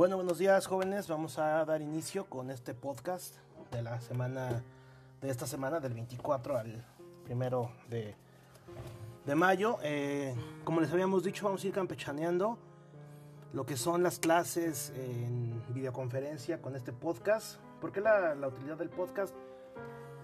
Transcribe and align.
Bueno, 0.00 0.16
buenos 0.16 0.38
días 0.38 0.66
jóvenes. 0.66 1.08
Vamos 1.08 1.38
a 1.38 1.62
dar 1.66 1.82
inicio 1.82 2.24
con 2.24 2.50
este 2.50 2.72
podcast 2.72 3.34
de 3.70 3.82
la 3.82 4.00
semana, 4.00 4.64
de 5.20 5.28
esta 5.28 5.46
semana, 5.46 5.78
del 5.78 5.92
24 5.92 6.56
al 6.56 6.86
primero 7.22 7.70
de, 7.90 8.14
de 9.26 9.34
mayo. 9.34 9.76
Eh, 9.82 10.34
como 10.64 10.80
les 10.80 10.90
habíamos 10.90 11.22
dicho, 11.22 11.44
vamos 11.44 11.62
a 11.62 11.66
ir 11.66 11.74
campechaneando 11.74 12.56
lo 13.52 13.66
que 13.66 13.76
son 13.76 14.02
las 14.02 14.18
clases 14.18 14.90
en 14.96 15.62
videoconferencia 15.74 16.62
con 16.62 16.76
este 16.76 16.94
podcast. 16.94 17.60
¿Por 17.82 17.92
qué 17.92 18.00
la, 18.00 18.34
la 18.34 18.48
utilidad 18.48 18.78
del 18.78 18.88
podcast? 18.88 19.34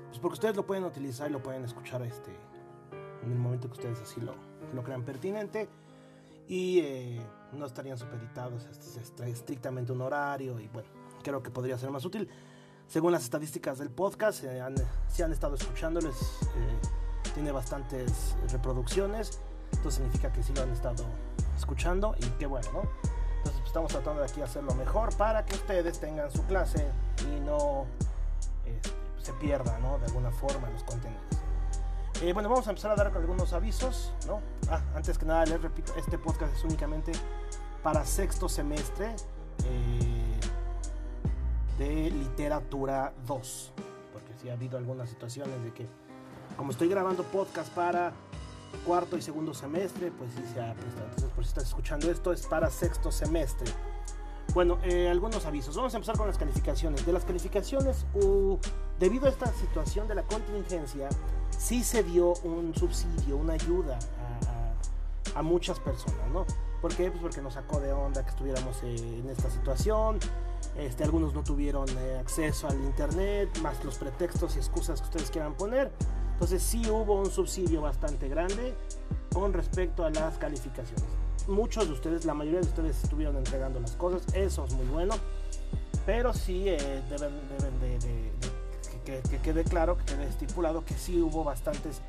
Pues 0.07 0.19
porque 0.21 0.33
ustedes 0.33 0.57
lo 0.57 0.65
pueden 0.65 0.85
utilizar 0.85 1.29
y 1.29 1.35
lo 1.35 1.43
pueden 1.43 1.65
escuchar 1.67 2.01
este, 2.01 2.31
en 3.23 3.31
el 3.31 3.39
momento 3.39 3.69
que 3.69 3.75
ustedes 3.75 4.01
así 4.01 4.23
lo, 4.23 4.37
lo 4.73 4.83
crean 4.83 5.03
pertinente 5.03 5.69
y 6.49 6.81
eh, 6.81 7.21
no 7.53 7.67
estarían 7.67 7.99
supeditados 7.99 8.67
a 9.21 9.27
estrictamente 9.27 9.93
un 9.93 10.03
horario 10.03 10.59
y 10.61 10.69
bueno, 10.69 10.89
creo 11.23 11.43
que 11.43 11.51
podría 11.51 11.79
ser 11.79 11.91
más 11.91 12.05
útil. 12.05 12.29
Según 12.89 13.13
las 13.13 13.25
estadísticas 13.25 13.79
del 13.79 13.91
podcast, 13.91 14.45
eh, 14.45 14.63
si 15.09 15.23
han 15.23 15.33
estado 15.33 15.57
escuchándoles, 15.57 16.15
eh, 16.57 16.79
tiene 17.35 17.51
bastantes 17.51 18.37
reproducciones, 18.53 19.41
esto 19.73 19.91
significa 19.91 20.33
que 20.33 20.43
sí 20.43 20.53
lo 20.55 20.63
han 20.63 20.71
estado 20.71 21.05
escuchando 21.57 22.15
y 22.19 22.27
qué 22.39 22.47
bueno, 22.47 22.69
¿no? 22.73 22.81
Entonces 22.81 23.61
pues, 23.61 23.67
estamos 23.67 23.93
tratando 23.93 24.21
de 24.21 24.29
aquí 24.29 24.41
hacer 24.41 24.65
lo 24.65 24.75
mejor 24.75 25.17
para 25.17 25.45
que 25.45 25.55
ustedes 25.55 26.01
tengan 26.01 26.31
su 26.31 26.43
clase 26.45 26.89
y 27.23 27.41
no 27.41 27.87
este, 28.65 28.91
se 29.23 29.33
pierda, 29.35 29.79
¿no? 29.79 29.99
De 29.99 30.07
alguna 30.07 30.31
forma 30.31 30.69
los 30.71 30.83
contenidos. 30.85 31.46
Eh, 32.23 32.33
bueno, 32.33 32.49
vamos 32.49 32.67
a 32.67 32.71
empezar 32.71 32.91
a 32.93 32.97
dar 32.97 33.13
algunos 33.15 33.53
avisos, 33.53 34.13
¿no? 34.27 34.41
Ah, 34.71 34.81
antes 34.95 35.19
que 35.19 35.27
nada, 35.27 35.45
les 35.45 35.61
repito, 35.61 35.93
este 35.97 36.17
podcast 36.17 36.55
es 36.55 36.65
únicamente 36.65 37.13
para 37.83 38.07
sexto 38.07 38.49
semestre 38.49 39.15
eh, 39.65 40.41
de 41.79 42.11
literatura 42.11 43.13
2. 43.27 43.73
Porque 44.15 44.33
sí 44.41 44.49
ha 44.49 44.55
habido 44.55 44.79
algunas 44.79 45.11
situaciones 45.11 45.63
de 45.63 45.75
que, 45.75 45.87
como 46.57 46.71
estoy 46.71 46.89
grabando 46.89 47.23
podcast 47.23 47.69
para 47.75 48.15
cuarto 48.87 49.19
y 49.19 49.23
segundo 49.23 49.53
semestre, 49.53 50.11
pues 50.11 50.31
sí 50.33 50.43
se 50.55 50.61
ha 50.63 50.73
prestado. 50.73 51.09
Entonces, 51.09 51.31
por 51.33 51.45
si 51.45 51.49
estás 51.49 51.65
escuchando 51.65 52.11
esto, 52.11 52.33
es 52.33 52.47
para 52.47 52.71
sexto 52.71 53.13
semestre. 53.13 53.71
Bueno, 54.55 54.79
eh, 54.85 55.11
algunos 55.11 55.45
avisos. 55.45 55.77
Vamos 55.77 55.93
a 55.93 55.99
empezar 55.99 56.17
con 56.17 56.27
las 56.27 56.39
calificaciones. 56.39 57.05
De 57.05 57.13
las 57.13 57.27
calificaciones, 57.27 58.07
debido 58.99 59.27
a 59.27 59.29
esta 59.29 59.53
situación 59.53 60.09
de 60.09 60.15
la 60.15 60.23
contingencia, 60.23 61.11
sí 61.59 61.83
se 61.83 62.03
dio 62.03 62.35
un 62.45 62.75
subsidio, 62.75 63.37
una 63.37 63.55
ayuda 63.55 63.99
a, 65.35 65.43
muchas 65.43 65.79
personas, 65.81 66.29
¿no? 66.33 66.47
¿Por 66.81 66.95
qué? 66.95 67.11
Pues 67.11 67.21
porque 67.21 67.43
nos 67.43 67.55
sacó 67.55 67.81
de 67.81 67.93
onda 67.93 68.23
que 68.23 68.31
estuviéramos 68.31 68.83
en 68.83 69.29
esta 69.29 69.51
situación. 69.51 70.19
Este, 70.79 71.05
algunos 71.05 71.33
no 71.33 71.43
tuvieron 71.43 71.87
eh, 71.99 72.19
acceso 72.21 72.69
al 72.69 72.77
internet, 72.77 73.59
más 73.63 73.83
los 73.85 73.97
pretextos 73.97 74.57
y 74.57 74.59
excusas 74.59 75.01
que 75.01 75.07
ustedes 75.07 75.31
quieran 75.31 75.55
poner. 75.55 75.91
Entonces 76.33 76.63
sí 76.63 76.83
hubo 76.91 77.15
un 77.15 77.31
subsidio 77.31 77.81
bastante 77.81 78.29
grande 78.29 78.75
con 79.33 79.53
respecto 79.55 80.05
a 80.05 80.11
las 80.11 80.37
calificaciones. 80.37 81.05
Muchos 81.49 81.87
de 81.87 81.93
ustedes, 81.95 82.25
la 82.25 82.35
mayoría 82.35 82.61
de 82.61 82.67
ustedes 82.67 83.03
estuvieron 83.05 83.37
entregando 83.37 83.81
las 83.81 83.93
cosas, 83.93 84.23
eso 84.35 84.65
es 84.67 84.75
muy 84.75 84.87
bueno, 84.87 85.15
pero 86.05 86.35
sí 86.35 86.65
eh, 86.69 87.03
deben, 87.09 87.33
de 87.81 88.31
que, 89.07 89.39
quede 89.39 89.65
claro, 89.65 89.97
que 89.97 90.05
quede 90.05 90.25
estipulado 90.25 90.85
que 90.85 90.95
sí 90.95 91.21
hubo 91.21 91.45
bastantes 91.45 92.03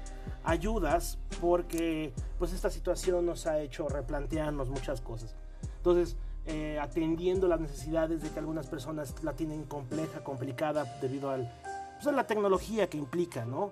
ayudas 0.44 1.20
porque 1.40 2.12
pues 2.40 2.52
esta 2.54 2.70
situación 2.70 3.26
nos 3.26 3.46
ha 3.46 3.60
hecho 3.60 3.88
replantearnos 3.88 4.70
muchas 4.70 5.02
cosas. 5.02 5.36
Entonces, 5.78 6.18
eh, 6.48 6.80
atendiendo 6.82 7.48
las 7.48 7.60
necesidades 7.60 8.22
de 8.24 8.30
que 8.30 8.40
algunas 8.40 8.68
personas 8.68 9.14
la 9.24 9.34
tienen 9.34 9.66
compleja, 9.66 10.24
complicada 10.24 10.86
debido 11.00 11.30
al, 11.30 11.52
pues, 11.96 12.08
a 12.08 12.12
la 12.12 12.26
tecnología 12.26 12.90
que 12.90 12.98
implica, 12.98 13.46
¿no? 13.46 13.72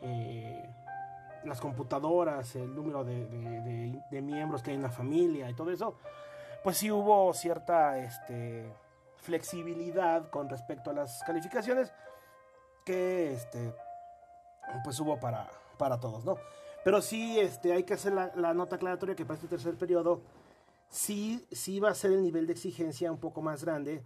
Eh, 0.00 0.64
las 1.44 1.60
computadoras, 1.60 2.56
el 2.56 2.74
número 2.74 3.04
de, 3.04 3.26
de, 3.26 4.00
de, 4.10 4.22
miembros 4.22 4.62
que 4.62 4.70
hay 4.70 4.76
en 4.76 4.82
la 4.82 4.90
familia 4.90 5.50
y 5.50 5.54
todo 5.54 5.70
eso, 5.72 5.96
pues 6.62 6.78
sí 6.78 6.90
hubo 6.90 7.34
cierta 7.34 7.98
este, 7.98 8.72
flexibilidad 9.16 10.30
con 10.30 10.48
respecto 10.48 10.90
a 10.90 10.92
las 10.92 11.22
calificaciones 11.24 11.92
que 12.84 13.32
este, 13.32 13.74
pues 14.84 14.98
hubo 15.00 15.18
para, 15.20 15.50
para 15.78 16.00
todos, 16.00 16.24
¿no? 16.24 16.36
Pero 16.84 17.00
sí 17.00 17.38
este, 17.38 17.72
hay 17.72 17.84
que 17.84 17.94
hacer 17.94 18.12
la, 18.12 18.54
nota 18.54 18.76
aclaratoria 18.76 19.14
que 19.14 19.24
para 19.24 19.36
este 19.36 19.48
tercer 19.48 19.74
periodo 19.76 20.20
sí, 20.88 21.44
sí 21.52 21.80
va 21.80 21.90
a 21.90 21.94
ser 21.94 22.12
el 22.12 22.22
nivel 22.22 22.46
de 22.46 22.54
exigencia 22.54 23.12
un 23.12 23.18
poco 23.18 23.40
más 23.40 23.64
grande 23.64 24.02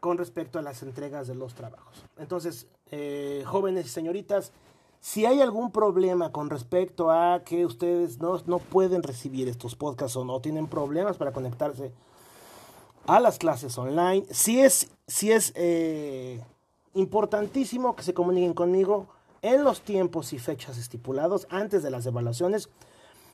con 0.00 0.18
respecto 0.18 0.58
a 0.58 0.62
las 0.62 0.82
entregas 0.82 1.28
de 1.28 1.34
los 1.34 1.54
trabajos. 1.54 2.04
Entonces, 2.18 2.66
eh, 2.90 3.42
jóvenes 3.46 3.86
y 3.86 3.88
señoritas, 3.88 4.52
si 5.00 5.24
hay 5.24 5.40
algún 5.40 5.70
problema 5.70 6.32
con 6.32 6.50
respecto 6.50 7.10
a 7.10 7.42
que 7.44 7.64
ustedes 7.64 8.18
no, 8.18 8.40
no 8.46 8.58
pueden 8.58 9.02
recibir 9.02 9.48
estos 9.48 9.76
podcasts 9.76 10.16
o 10.16 10.24
no 10.24 10.40
tienen 10.40 10.66
problemas 10.66 11.16
para 11.16 11.32
conectarse 11.32 11.92
a 13.06 13.20
las 13.20 13.38
clases 13.38 13.76
online, 13.78 14.26
si 14.30 14.60
es, 14.60 14.90
si 15.06 15.30
es 15.30 15.52
eh, 15.56 16.42
importantísimo 16.94 17.96
que 17.96 18.02
se 18.02 18.14
comuniquen 18.14 18.54
conmigo 18.54 19.08
en 19.42 19.62
los 19.62 19.82
tiempos 19.82 20.32
y 20.32 20.38
fechas 20.38 20.78
estipulados 20.78 21.46
antes 21.50 21.82
de 21.82 21.90
las 21.90 22.06
evaluaciones 22.06 22.70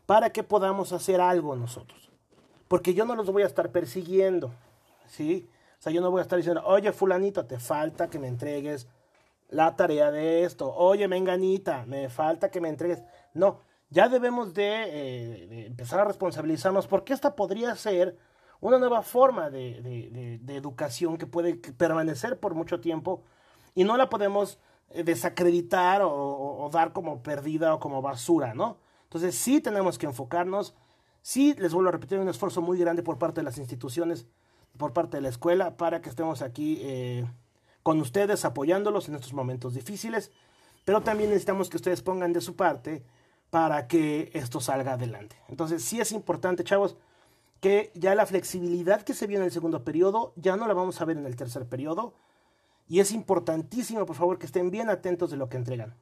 para 0.06 0.31
que 0.31 0.43
podamos 0.43 0.93
hacer 0.93 1.21
algo 1.21 1.54
nosotros. 1.54 2.10
Porque 2.66 2.94
yo 2.94 3.04
no 3.04 3.15
los 3.15 3.31
voy 3.31 3.44
a 3.44 3.47
estar 3.47 3.70
persiguiendo, 3.70 4.50
¿sí? 5.06 5.49
O 5.78 5.82
sea, 5.82 5.93
yo 5.93 6.00
no 6.00 6.10
voy 6.10 6.19
a 6.19 6.22
estar 6.22 6.37
diciendo, 6.37 6.62
oye, 6.66 6.93
fulanito, 6.93 7.47
te 7.47 7.59
falta 7.59 8.10
que 8.10 8.19
me 8.19 8.28
entregues 8.28 8.88
la 9.49 9.76
tarea 9.76 10.10
de 10.10 10.44
esto. 10.44 10.75
Oye, 10.75 11.06
menganita, 11.06 11.84
me 11.87 12.09
falta 12.09 12.50
que 12.50 12.60
me 12.60 12.69
entregues. 12.69 13.03
No, 13.34 13.60
ya 13.88 14.09
debemos 14.09 14.53
de, 14.53 14.65
eh, 14.66 15.66
empezar 15.66 16.00
a 16.00 16.04
responsabilizarnos 16.04 16.87
porque 16.87 17.12
esta 17.12 17.37
podría 17.37 17.75
ser 17.76 18.16
una 18.60 18.78
nueva 18.78 19.03
forma 19.03 19.49
de, 19.49 20.38
de 20.43 20.56
educación 20.56 21.16
que 21.19 21.26
puede 21.26 21.54
permanecer 21.54 22.38
por 22.38 22.54
mucho 22.54 22.81
tiempo 22.81 23.22
y 23.81 23.85
no 23.85 23.97
la 23.97 24.11
podemos 24.11 24.59
eh, 24.91 25.05
desacreditar 25.05 26.03
o, 26.05 26.69
dar 26.71 26.93
como 26.93 27.23
perdida 27.23 27.75
o 27.75 27.81
como 27.81 28.03
basura, 28.03 28.53
¿no? 28.53 28.77
Entonces 29.05 29.35
sí 29.35 29.63
tenemos 29.63 29.97
que 29.97 30.05
enfocarnos, 30.05 30.75
sí 31.23 31.55
les 31.57 31.73
vuelvo 31.73 31.89
a 31.89 31.93
repetir, 31.93 32.19
un 32.19 32.29
esfuerzo 32.29 32.61
muy 32.61 32.79
grande 32.79 33.03
por 33.03 33.17
parte 33.17 33.41
de 33.41 33.45
las 33.47 33.57
instituciones, 33.57 34.27
por 34.77 34.93
parte 34.93 35.17
de 35.17 35.23
la 35.23 35.31
escuela, 35.31 35.79
para 35.79 36.03
que 36.03 36.11
estemos 36.11 36.43
aquí 36.43 36.79
eh, 36.83 37.25
con 37.83 37.99
ustedes 38.03 38.45
apoyándolos 38.45 39.09
en 39.09 39.15
estos 39.15 39.33
momentos 39.33 39.73
difíciles, 39.73 40.31
pero 40.85 41.01
también 41.01 41.31
necesitamos 41.31 41.71
que 41.71 41.79
ustedes 41.79 42.03
pongan 42.03 42.35
de 42.35 42.43
su 42.43 42.57
parte 42.57 43.03
para 43.49 43.87
que 43.87 44.31
esto 44.35 44.61
salga 44.61 44.93
adelante. 44.93 45.37
Entonces 45.49 45.83
sí 45.83 46.03
es 46.03 46.12
importante, 46.12 46.65
chavos, 46.65 46.99
que 47.61 47.93
ya 47.95 48.15
la 48.15 48.27
flexibilidad 48.27 49.01
que 49.01 49.15
se 49.15 49.27
vio 49.27 49.39
en 49.39 49.45
el 49.45 49.53
segundo 49.53 49.85
periodo, 49.85 50.35
ya 50.37 50.57
no 50.57 50.69
la 50.69 50.75
vamos 50.75 51.01
a 51.01 51.07
ver 51.07 51.17
en 51.17 51.25
el 51.25 51.37
tercer 51.37 51.65
periodo, 51.67 52.12
y 52.91 52.99
es 52.99 53.12
importantísimo, 53.12 54.05
por 54.05 54.17
favor, 54.17 54.37
que 54.37 54.47
estén 54.47 54.73
bien 54.73 54.91
atentos 54.91 55.31
de 55.31 55.37
lo 55.37 55.49
que 55.49 55.56
entregan. 55.56 55.95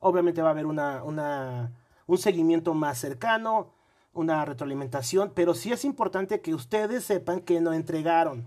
Obviamente 0.00 0.42
va 0.42 0.48
a 0.48 0.50
haber 0.50 0.66
un 0.66 2.18
seguimiento 2.18 2.74
más 2.74 2.98
cercano, 2.98 3.72
una 4.12 4.44
retroalimentación, 4.44 5.32
pero 5.34 5.54
sí 5.54 5.72
es 5.72 5.82
importante 5.86 6.42
que 6.42 6.54
ustedes 6.54 7.04
sepan 7.04 7.40
que 7.40 7.62
no 7.62 7.72
entregaron. 7.72 8.46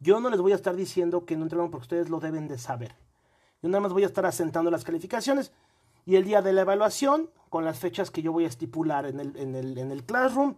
Yo 0.00 0.20
no 0.20 0.30
les 0.30 0.40
voy 0.40 0.52
a 0.52 0.54
estar 0.54 0.74
diciendo 0.74 1.26
que 1.26 1.36
no 1.36 1.42
entregaron 1.42 1.70
porque 1.70 1.84
ustedes 1.84 2.08
lo 2.08 2.18
deben 2.18 2.48
de 2.48 2.56
saber. 2.56 2.94
Yo 3.62 3.68
nada 3.68 3.82
más 3.82 3.92
voy 3.92 4.04
a 4.04 4.06
estar 4.06 4.24
asentando 4.24 4.70
las 4.70 4.82
calificaciones 4.82 5.52
y 6.06 6.16
el 6.16 6.24
día 6.24 6.40
de 6.40 6.54
la 6.54 6.62
evaluación, 6.62 7.28
con 7.50 7.66
las 7.66 7.78
fechas 7.78 8.10
que 8.10 8.22
yo 8.22 8.32
voy 8.32 8.44
a 8.44 8.48
estipular 8.48 9.04
en 9.04 9.20
el, 9.20 9.36
en 9.36 9.54
el, 9.54 9.76
en 9.76 9.92
el 9.92 10.02
Classroom, 10.02 10.56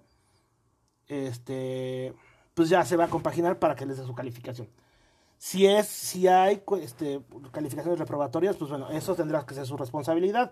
este, 1.08 2.14
pues 2.54 2.68
ya 2.68 2.84
se 2.84 2.96
va 2.96 3.06
a 3.06 3.10
compaginar 3.10 3.58
para 3.58 3.74
que 3.74 3.86
les 3.86 3.98
dé 3.98 4.06
su 4.06 4.14
calificación. 4.14 4.68
Si 5.38 5.66
es, 5.66 5.86
si 5.86 6.26
hay 6.26 6.62
este, 6.82 7.20
calificaciones 7.52 7.98
reprobatorias, 7.98 8.56
pues 8.56 8.70
bueno, 8.70 8.90
eso 8.90 9.14
tendrá 9.14 9.46
que 9.46 9.54
ser 9.54 9.66
su 9.66 9.76
responsabilidad. 9.76 10.50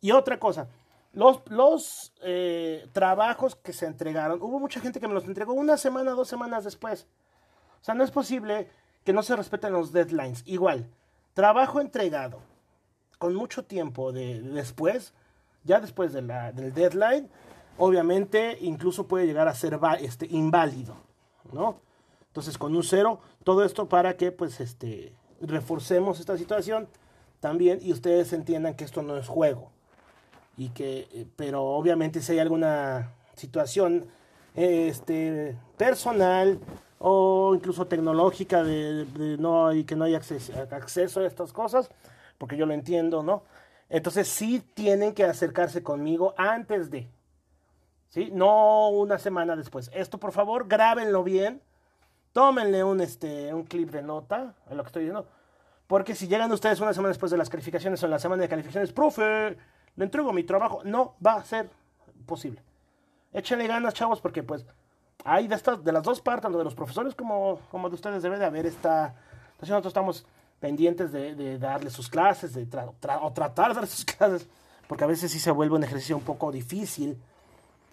Y 0.00 0.12
otra 0.12 0.38
cosa, 0.38 0.68
los, 1.12 1.40
los 1.46 2.12
eh, 2.22 2.86
trabajos 2.92 3.56
que 3.56 3.72
se 3.72 3.86
entregaron, 3.86 4.40
hubo 4.42 4.60
mucha 4.60 4.80
gente 4.80 5.00
que 5.00 5.08
me 5.08 5.14
los 5.14 5.24
entregó 5.24 5.54
una 5.54 5.78
semana, 5.78 6.12
dos 6.12 6.28
semanas 6.28 6.64
después. 6.64 7.06
O 7.80 7.84
sea, 7.84 7.94
no 7.94 8.04
es 8.04 8.10
posible 8.10 8.68
que 9.04 9.14
no 9.14 9.22
se 9.22 9.34
respeten 9.34 9.72
los 9.72 9.92
deadlines. 9.92 10.42
Igual, 10.46 10.86
trabajo 11.32 11.80
entregado 11.80 12.40
con 13.18 13.34
mucho 13.34 13.64
tiempo 13.64 14.12
de, 14.12 14.40
después, 14.40 15.14
ya 15.64 15.80
después 15.80 16.12
de 16.12 16.22
la, 16.22 16.52
del 16.52 16.74
deadline, 16.74 17.30
obviamente 17.78 18.58
incluso 18.60 19.08
puede 19.08 19.26
llegar 19.26 19.48
a 19.48 19.54
ser 19.54 19.78
este, 20.00 20.26
inválido, 20.26 20.96
¿no? 21.52 21.80
Entonces, 22.38 22.56
con 22.56 22.76
un 22.76 22.84
cero, 22.84 23.18
todo 23.42 23.64
esto 23.64 23.88
para 23.88 24.16
que 24.16 24.30
pues 24.30 24.60
este 24.60 25.12
reforcemos 25.40 26.20
esta 26.20 26.38
situación 26.38 26.86
también 27.40 27.80
y 27.82 27.90
ustedes 27.90 28.32
entiendan 28.32 28.76
que 28.76 28.84
esto 28.84 29.02
no 29.02 29.16
es 29.16 29.26
juego. 29.26 29.72
Y 30.56 30.68
que, 30.68 31.08
eh, 31.12 31.26
pero 31.34 31.64
obviamente 31.64 32.20
si 32.22 32.30
hay 32.30 32.38
alguna 32.38 33.10
situación 33.34 34.06
este, 34.54 35.56
personal 35.76 36.60
o 37.00 37.56
incluso 37.56 37.88
tecnológica 37.88 38.62
de, 38.62 39.36
no 39.40 39.72
y 39.72 39.82
que 39.82 39.96
no 39.96 40.04
hay 40.04 40.14
acceso, 40.14 41.20
a 41.20 41.26
estas 41.26 41.52
cosas, 41.52 41.90
porque 42.38 42.56
yo 42.56 42.66
lo 42.66 42.72
entiendo, 42.72 43.24
¿no? 43.24 43.42
Entonces 43.88 44.28
sí 44.28 44.62
tienen 44.74 45.12
que 45.12 45.24
acercarse 45.24 45.82
conmigo 45.82 46.34
antes 46.36 46.88
de, 46.88 47.08
¿sí? 48.10 48.30
No 48.32 48.90
una 48.90 49.18
semana 49.18 49.56
después. 49.56 49.90
Esto 49.92 50.18
por 50.18 50.30
favor, 50.30 50.68
grábenlo 50.68 51.24
bien, 51.24 51.62
tómenle 52.32 52.84
un, 52.84 53.00
este, 53.00 53.52
un 53.52 53.64
clip 53.64 53.90
de 53.90 54.02
nota 54.02 54.54
a 54.68 54.74
lo 54.74 54.82
que 54.82 54.88
estoy 54.88 55.02
diciendo, 55.04 55.26
porque 55.86 56.14
si 56.14 56.28
llegan 56.28 56.52
ustedes 56.52 56.80
una 56.80 56.92
semana 56.92 57.08
después 57.08 57.30
de 57.30 57.38
las 57.38 57.48
calificaciones 57.48 58.02
o 58.02 58.06
en 58.06 58.10
la 58.10 58.18
semana 58.18 58.42
de 58.42 58.48
calificaciones, 58.48 58.92
profe, 58.92 59.56
le 59.96 60.04
entrego 60.04 60.32
mi 60.32 60.44
trabajo, 60.44 60.82
no 60.84 61.16
va 61.24 61.34
a 61.34 61.44
ser 61.44 61.70
posible. 62.26 62.62
Échenle 63.32 63.66
ganas, 63.66 63.94
chavos, 63.94 64.20
porque 64.20 64.42
pues 64.42 64.66
hay 65.24 65.48
de 65.48 65.54
estas, 65.54 65.82
de 65.82 65.92
las 65.92 66.02
dos 66.02 66.20
partes, 66.20 66.42
tanto 66.42 66.58
de 66.58 66.64
los 66.64 66.74
profesores 66.74 67.14
como, 67.14 67.60
como 67.70 67.88
de 67.88 67.94
ustedes 67.94 68.22
debe 68.22 68.38
de 68.38 68.44
haber 68.44 68.66
esta. 68.66 69.14
Entonces 69.52 69.70
nosotros 69.70 69.90
estamos 69.90 70.26
pendientes 70.60 71.12
de, 71.12 71.34
de 71.34 71.58
darle 71.58 71.90
sus 71.90 72.08
clases, 72.08 72.54
de 72.54 72.66
o 73.20 73.32
tratar 73.32 73.68
de 73.68 73.74
dar 73.74 73.86
sus 73.86 74.04
clases, 74.16 74.46
porque 74.86 75.04
a 75.04 75.06
veces 75.06 75.30
sí 75.32 75.38
se 75.38 75.50
vuelve 75.50 75.76
un 75.76 75.84
ejercicio 75.84 76.16
un 76.16 76.22
poco 76.22 76.52
difícil 76.52 77.18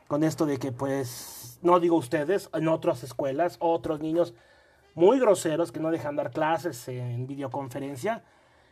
con 0.07 0.23
esto 0.23 0.45
de 0.45 0.57
que 0.57 0.71
pues, 0.71 1.59
no 1.61 1.79
digo 1.79 1.95
ustedes, 1.97 2.49
en 2.53 2.67
otras 2.67 3.03
escuelas, 3.03 3.57
otros 3.59 3.99
niños 3.99 4.33
muy 4.93 5.19
groseros 5.19 5.71
que 5.71 5.79
no 5.79 5.91
dejan 5.91 6.15
dar 6.15 6.31
clases 6.31 6.87
en 6.87 7.27
videoconferencia, 7.27 8.23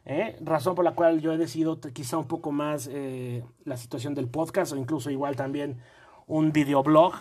¿eh? 0.05 0.37
razón 0.41 0.75
por 0.75 0.85
la 0.85 0.93
cual 0.93 1.19
yo 1.21 1.33
he 1.33 1.37
decidido 1.37 1.79
quizá 1.79 2.17
un 2.17 2.27
poco 2.27 2.51
más 2.51 2.87
eh, 2.91 3.43
la 3.65 3.77
situación 3.77 4.15
del 4.15 4.27
podcast 4.27 4.73
o 4.73 4.77
incluso 4.77 5.09
igual 5.09 5.35
también 5.35 5.79
un 6.27 6.51
videoblog 6.53 7.13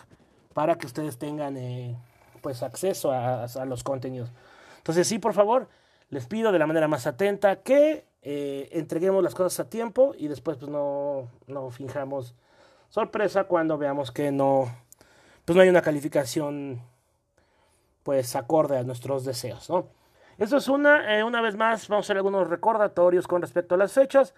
para 0.55 0.77
que 0.77 0.87
ustedes 0.87 1.19
tengan 1.19 1.57
eh, 1.57 1.97
pues 2.43 2.63
acceso 2.63 3.11
a, 3.13 3.47
los 3.67 3.83
contenidos. 3.83 4.31
Entonces 4.79 5.09
sí, 5.09 5.19
por 5.19 5.33
favor, 5.33 5.69
les 6.11 6.27
pido 6.27 6.53
de 6.53 6.59
la 6.59 6.67
manera 6.67 6.87
más 6.87 7.07
atenta 7.07 7.63
que 7.63 8.05
entreguemos 8.25 9.25
las 9.25 9.35
cosas 9.35 9.67
a 9.67 9.69
tiempo 9.69 10.15
y 10.17 10.29
después 10.29 10.57
pues 10.59 10.71
no, 10.71 11.29
no 11.49 11.71
finjamos 11.71 12.37
sorpresa 12.93 13.45
cuando 13.45 13.79
veamos 13.79 14.11
que 14.11 14.31
no, 14.31 14.71
pues 15.47 15.57
no 15.57 15.63
hay 15.63 15.71
una 15.71 15.81
calificación 15.81 16.83
pues 18.03 18.37
acorde 18.37 18.77
a 18.77 18.83
nuestros 18.83 19.25
deseos, 19.25 19.71
¿no? 19.71 19.87
Eso 20.37 20.59
es 20.59 20.69
una, 20.69 21.17
eh, 21.17 21.25
una 21.25 21.41
vez 21.41 21.57
más, 21.57 21.89
vamos 21.89 22.05
a 22.05 22.07
hacer 22.07 22.19
algunos 22.19 22.51
recordatorios 22.51 23.27
con 23.27 23.41
respecto 23.41 23.77
a 23.77 23.79
las 23.79 23.93
fechas. 23.93 24.35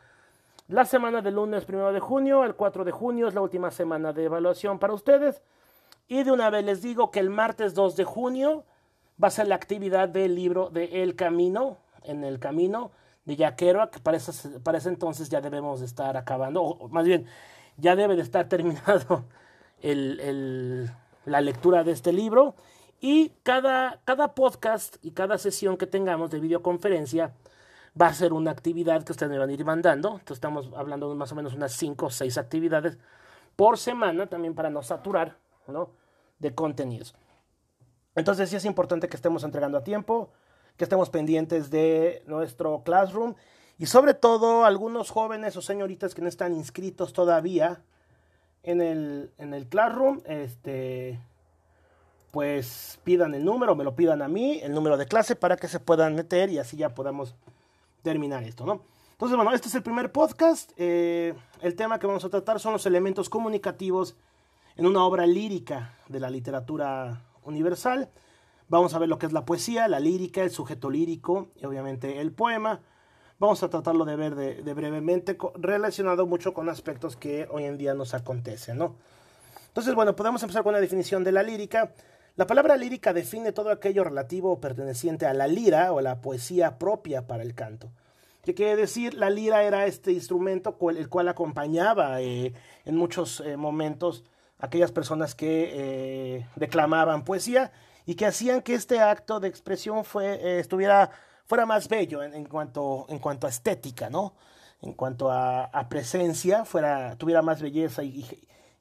La 0.69 0.85
semana 0.85 1.21
del 1.21 1.35
lunes 1.35 1.65
primero 1.65 1.93
de 1.93 1.99
junio, 1.99 2.45
el 2.45 2.55
4 2.55 2.85
de 2.85 2.93
junio 2.93 3.27
es 3.27 3.35
la 3.35 3.41
última 3.41 3.73
semana 3.73 4.13
de 4.13 4.25
evaluación 4.25 4.79
para 4.79 4.93
ustedes. 4.93 5.43
Y 6.07 6.23
de 6.23 6.31
una 6.31 6.49
vez 6.49 6.65
les 6.65 6.81
digo 6.81 7.11
que 7.11 7.19
el 7.19 7.31
martes 7.31 7.75
2 7.75 7.97
de 7.97 8.05
junio 8.05 8.65
va 9.23 9.29
a 9.29 9.33
ser 9.33 9.49
la 9.49 9.57
actividad 9.57 10.09
del 10.09 10.37
libro 10.37 10.71
de 10.71 11.03
El 11.03 11.17
Camino, 11.17 11.79
en 12.05 12.23
el 12.23 12.39
Camino 12.39 12.93
de 13.25 13.35
Yaquero, 13.35 13.91
que 13.91 13.99
para 13.99 14.19
para 14.63 14.79
ese 14.79 14.89
entonces 14.91 15.29
ya 15.29 15.41
debemos 15.41 15.81
de 15.81 15.87
estar 15.87 16.17
acabando, 16.17 16.63
o 16.63 16.89
más 16.89 17.05
bien, 17.05 17.27
ya 17.77 17.97
debe 17.97 18.17
de 18.17 18.23
estar 18.23 18.49
terminado 18.49 19.25
la 19.83 21.41
lectura 21.41 21.85
de 21.85 21.93
este 21.93 22.13
libro. 22.13 22.55
Y 23.01 23.33
cada, 23.43 24.01
cada 24.05 24.35
podcast 24.35 24.97
y 25.03 25.11
cada 25.11 25.37
sesión 25.37 25.77
que 25.77 25.87
tengamos 25.87 26.31
de 26.31 26.41
videoconferencia 26.41 27.35
va 28.01 28.07
a 28.07 28.15
ser 28.15 28.33
una 28.33 28.51
actividad 28.51 29.05
que 29.05 29.13
ustedes 29.13 29.31
me 29.31 29.39
van 29.39 29.51
a 29.51 29.53
ir 29.53 29.65
mandando. 29.65 30.13
Entonces 30.13 30.37
estamos 30.37 30.71
hablando 30.75 31.09
de 31.09 31.15
más 31.15 31.31
o 31.33 31.35
menos 31.35 31.55
unas 31.55 31.73
5 31.73 32.07
o 32.07 32.11
6 32.11 32.39
actividades 32.39 32.99
por 33.57 33.79
semana, 33.79 34.27
también 34.27 34.55
para 34.55 34.71
no 34.71 34.83
saturar 34.83 35.37
¿no? 35.69 35.91
de 36.39 36.55
contenidos. 36.55 37.15
Entonces 38.15 38.51
sí 38.51 38.57
es 38.57 38.65
importante 38.65 39.09
que 39.09 39.17
estemos 39.17 39.45
entregando 39.45 39.79
a 39.79 39.85
tiempo, 39.85 40.31
que 40.77 40.85
estemos 40.85 41.11
pendientes 41.11 41.71
de 41.71 42.23
nuestro 42.27 42.83
classroom 42.85 43.35
y 43.79 43.87
sobre 43.87 44.15
todo 44.15 44.65
algunos 44.65 45.11
jóvenes 45.11 45.57
o 45.57 45.63
señoritas 45.63 46.15
que 46.15 46.23
no 46.23 46.29
están 46.29 46.55
inscritos 46.55 47.13
todavía 47.13 47.83
en 48.63 48.81
el, 48.81 49.31
en 49.39 49.55
el 49.55 49.67
classroom, 49.67 50.21
este, 50.27 51.21
pues 52.31 52.99
pidan 53.05 53.35
el 53.35 53.45
número, 53.45 53.77
me 53.77 53.85
lo 53.85 53.95
pidan 53.95 54.23
a 54.23 54.29
mí, 54.29 54.61
el 54.63 54.73
número 54.73 54.97
de 54.97 55.07
clase 55.07 55.37
para 55.37 55.57
que 55.57 55.69
se 55.69 55.81
puedan 55.81 56.15
meter 56.15 56.51
y 56.51 56.59
así 56.59 56.77
ya 56.77 56.95
podamos 56.95 57.35
terminar 58.03 58.43
esto, 58.45 58.65
¿no? 58.67 58.83
Entonces, 59.13 59.37
bueno, 59.37 59.53
este 59.53 59.69
es 59.69 59.75
el 59.77 59.83
primer 59.83 60.11
podcast. 60.11 60.73
Eh, 60.77 61.35
el 61.63 61.77
tema 61.77 61.99
que 61.99 62.07
vamos 62.07 62.25
a 62.25 62.29
tratar 62.29 62.59
son 62.59 62.73
los 62.73 62.85
elementos 62.87 63.31
comunicativos 63.31 64.17
en 64.77 64.87
una 64.87 65.05
obra 65.05 65.27
lírica 65.27 65.97
de 66.09 66.21
la 66.21 66.31
literatura 66.31 67.23
universal. 67.45 68.11
Vamos 68.69 68.95
a 68.95 68.99
ver 68.99 69.09
lo 69.09 69.19
que 69.19 69.27
es 69.27 69.33
la 69.33 69.45
poesía, 69.45 69.87
la 69.87 70.01
lírica, 70.01 70.43
el 70.43 70.51
sujeto 70.51 70.91
lírico 70.91 71.49
y 71.55 71.65
obviamente 71.65 72.21
el 72.21 72.33
poema. 72.33 72.81
Vamos 73.39 73.63
a 73.63 73.69
tratarlo 73.69 74.05
de 74.05 74.17
ver 74.17 74.35
de, 74.35 74.75
brevemente, 74.75 75.37
relacionado 75.57 76.27
mucho 76.27 76.55
con 76.55 76.69
aspectos 76.69 77.17
que 77.17 77.49
hoy 77.51 77.65
en 77.65 77.77
día 77.77 77.95
nos 77.95 78.15
acontecen, 78.15 78.79
¿no? 78.79 78.97
Entonces, 79.69 79.95
bueno, 79.95 80.15
podemos 80.15 80.43
empezar 80.43 80.63
con 80.63 80.73
la 80.73 80.81
definición 80.81 81.25
de 81.25 81.33
la 81.33 81.43
lírica. 81.43 81.93
La 82.37 82.47
palabra 82.47 82.77
lírica 82.77 83.13
define 83.13 83.53
todo 83.53 83.71
aquello 83.71 84.05
relativo 84.05 84.53
o 84.53 84.61
perteneciente 84.61 85.27
a 85.27 85.35
la 85.35 85.49
lira 85.49 85.93
o 85.93 86.01
la 86.01 86.21
poesía 86.21 86.79
propia 86.79 87.27
para 87.27 87.43
el 87.43 87.55
canto. 87.55 87.91
¿Qué 88.45 88.55
quiere 88.55 88.77
decir? 88.77 89.15
La 89.15 89.31
lira 89.31 89.65
era 89.65 89.87
este 89.87 90.13
instrumento 90.13 90.77
el 90.91 91.09
cual 91.09 91.29
acompañaba 91.29 92.21
eh, 92.21 92.53
en 92.85 92.97
muchos 92.97 93.41
eh, 93.41 93.57
momentos 93.57 94.23
aquellas 94.59 94.93
personas 94.93 95.35
que 95.35 95.71
eh, 95.73 96.47
declamaban 96.57 97.25
poesía 97.25 97.73
y 98.07 98.15
que 98.15 98.27
hacían 98.27 98.63
que 98.63 98.75
este 98.75 99.01
acto 99.01 99.41
de 99.41 99.49
expresión 99.49 100.05
fue, 100.05 100.35
eh, 100.35 100.61
estuviera, 100.61 101.11
fuera 101.47 101.67
más 101.67 101.89
bello 101.89 102.23
en, 102.23 102.45
cuanto, 102.45 103.07
en 103.09 103.19
cuanto 103.19 103.47
a 103.47 103.51
estética, 103.51 104.11
¿no? 104.11 104.35
En 104.83 104.93
cuanto 104.93 105.31
a, 105.31 105.87
presencia, 105.89 106.65
fuera, 106.65 107.17
tuviera 107.17 107.43
más 107.43 107.63
belleza 107.63 108.03
y, 108.03 108.27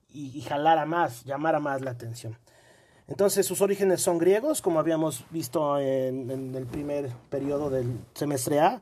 y, 0.09 0.41
jalara 0.41 0.85
más, 0.85 1.23
llamara 1.23 1.59
más 1.59 1.81
la 1.81 1.91
atención. 1.91 2.37
Entonces 3.07 3.45
sus 3.45 3.61
orígenes 3.61 4.01
son 4.01 4.17
griegos, 4.17 4.61
como 4.61 4.79
habíamos 4.79 5.23
visto 5.29 5.79
en, 5.79 6.29
en 6.29 6.55
el 6.55 6.65
primer 6.65 7.09
periodo 7.29 7.69
del 7.69 7.99
semestre 8.13 8.59
A, 8.59 8.81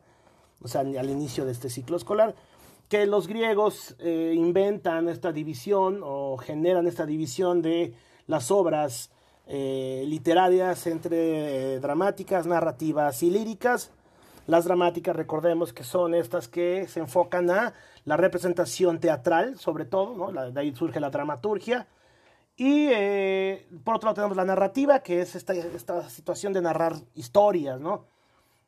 o 0.63 0.67
sea, 0.67 0.81
al 0.81 1.09
inicio 1.09 1.45
de 1.45 1.51
este 1.51 1.69
ciclo 1.69 1.97
escolar 1.97 2.35
que 2.91 3.05
los 3.05 3.25
griegos 3.25 3.95
eh, 3.99 4.33
inventan 4.35 5.07
esta 5.07 5.31
división 5.31 6.01
o 6.03 6.35
generan 6.35 6.87
esta 6.87 7.05
división 7.05 7.61
de 7.61 7.93
las 8.27 8.51
obras 8.51 9.11
eh, 9.47 10.03
literarias 10.07 10.87
entre 10.87 11.75
eh, 11.75 11.79
dramáticas, 11.79 12.45
narrativas 12.45 13.23
y 13.23 13.31
líricas. 13.31 13.91
Las 14.47 14.65
dramáticas, 14.65 15.15
recordemos 15.15 15.73
que 15.73 15.83
son 15.83 16.15
estas 16.15 16.47
que 16.47 16.87
se 16.87 16.99
enfocan 16.99 17.49
a 17.49 17.73
la 18.05 18.17
representación 18.17 18.99
teatral, 18.99 19.57
sobre 19.57 19.85
todo, 19.85 20.31
¿no? 20.31 20.51
de 20.51 20.59
ahí 20.59 20.73
surge 20.75 20.99
la 20.99 21.09
dramaturgia. 21.09 21.87
Y 22.57 22.89
por 23.83 23.95
otro 23.95 24.07
lado 24.07 24.15
tenemos 24.15 24.37
la 24.37 24.45
narrativa, 24.45 24.99
que 24.99 25.21
es 25.21 25.35
esta, 25.35 25.53
esta 25.53 26.09
situación 26.09 26.53
de 26.53 26.61
narrar 26.61 26.95
historias, 27.15 27.79
¿no? 27.79 28.05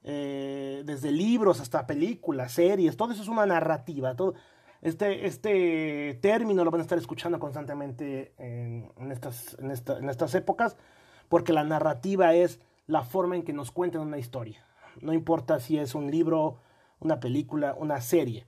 Eh, 0.06 0.84
desde 0.86 1.14
libros 1.14 1.62
hasta 1.62 1.88
películas, 1.88 2.52
series, 2.52 2.98
todo 2.98 3.14
eso 3.14 3.22
es 3.22 3.30
una 3.30 3.46
narrativa. 3.46 4.16
Todo, 4.16 4.34
este, 4.84 5.26
este 5.26 6.20
término 6.22 6.64
lo 6.64 6.72
van 6.72 6.82
a 6.82 6.84
estar 6.84 6.98
escuchando 6.98 7.40
constantemente 7.40 8.34
en, 8.38 9.12
estas, 9.12 9.58
en, 9.60 9.72
en 9.72 10.10
estas 10.10 10.36
épocas, 10.36 10.78
porque 11.30 11.54
la 11.54 11.64
narrativa 11.64 12.34
es 12.36 12.60
la 12.86 13.02
forma 13.04 13.36
en 13.36 13.44
que 13.44 13.54
nos 13.54 13.72
cuentan 13.72 14.02
una 14.02 14.20
historia. 14.20 14.66
No 15.02 15.14
importa 15.14 15.60
si 15.60 15.80
es 15.80 15.96
un 15.96 16.12
libro, 16.12 16.58
una 17.00 17.20
película, 17.20 17.74
una 17.78 18.02
serie. 18.02 18.46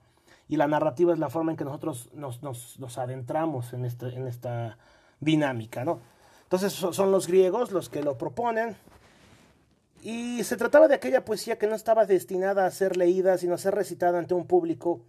Y 0.48 0.58
la 0.58 0.68
narrativa 0.68 1.12
es 1.14 1.20
la 1.20 1.30
forma 1.30 1.52
en 1.52 1.58
que 1.58 1.66
nosotros 1.66 2.12
nos, 2.14 2.44
nos, 2.44 2.80
nos 2.80 2.98
adentramos 2.98 3.74
en, 3.74 3.86
este, 3.86 4.10
en 4.10 4.28
esta 4.28 4.78
dinámica, 5.20 5.84
¿no? 5.84 6.02
Entonces 6.44 6.74
son 6.74 7.12
los 7.12 7.28
griegos 7.28 7.72
los 7.72 7.90
que 7.90 8.04
lo 8.04 8.18
proponen, 8.20 8.76
y 10.06 10.44
se 10.44 10.56
trataba 10.56 10.88
de 10.88 10.94
aquella 10.94 11.26
poesía 11.26 11.58
que 11.58 11.66
no 11.66 11.74
estaba 11.74 12.06
destinada 12.06 12.68
a 12.68 12.72
ser 12.72 12.96
leída, 12.96 13.40
sino 13.40 13.56
a 13.56 13.58
ser 13.58 13.74
recitada 13.74 14.20
ante 14.20 14.36
un 14.36 14.46
público 14.46 15.02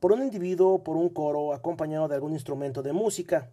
por 0.00 0.12
un 0.12 0.22
individuo 0.22 0.82
por 0.82 0.96
un 0.96 1.08
coro 1.08 1.52
acompañado 1.52 2.08
de 2.08 2.14
algún 2.14 2.32
instrumento 2.32 2.82
de 2.82 2.92
música, 2.92 3.50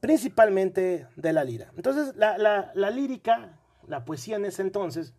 principalmente 0.00 1.06
de 1.16 1.32
la 1.32 1.44
lira. 1.44 1.72
Entonces, 1.76 2.14
la, 2.16 2.38
la, 2.38 2.90
lírica, 2.90 3.58
la 3.86 4.04
poesía 4.04 4.36
en 4.36 4.44
ese 4.44 4.62
entonces, 4.62 5.12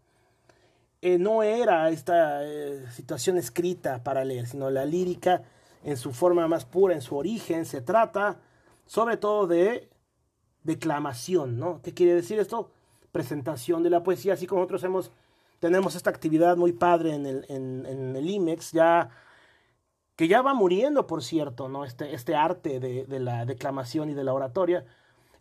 eh, 1.01 1.17
no 1.17 1.43
era 1.43 1.89
esta 1.89 2.45
eh, 2.45 2.85
situación 2.91 3.37
escrita 3.37 4.03
para 4.03 4.23
leer, 4.23 4.47
sino 4.47 4.69
la 4.69 4.85
lírica 4.85 5.43
en 5.83 5.97
su 5.97 6.13
forma 6.13 6.47
más 6.47 6.65
pura, 6.65 6.93
en 6.93 7.01
su 7.01 7.15
origen, 7.15 7.65
se 7.65 7.81
trata 7.81 8.39
sobre 8.85 9.17
todo 9.17 9.47
de 9.47 9.89
declamación, 10.63 11.57
¿no? 11.57 11.81
¿Qué 11.81 11.93
quiere 11.93 12.13
decir 12.13 12.39
esto? 12.39 12.71
presentación 13.11 13.83
de 13.83 13.89
la 13.89 14.03
poesía, 14.03 14.33
así 14.33 14.47
como 14.47 14.61
nosotros 14.61 14.83
hemos, 14.83 15.11
tenemos 15.59 15.95
esta 15.95 16.09
actividad 16.09 16.57
muy 16.57 16.71
padre 16.71 17.13
en 17.13 17.25
el, 17.25 17.45
en, 17.49 18.15
el 18.15 18.29
IMEX, 18.29 18.71
ya 18.71 19.09
que 20.15 20.27
ya 20.27 20.41
va 20.41 20.53
muriendo, 20.53 21.07
por 21.07 21.23
cierto, 21.23 21.69
¿no? 21.69 21.85
Este, 21.85 22.13
este 22.13 22.35
arte 22.35 22.79
de, 22.79 23.05
de, 23.05 23.19
la 23.19 23.45
declamación 23.45 24.09
y 24.09 24.13
de 24.13 24.23
la 24.23 24.33
oratoria. 24.33 24.85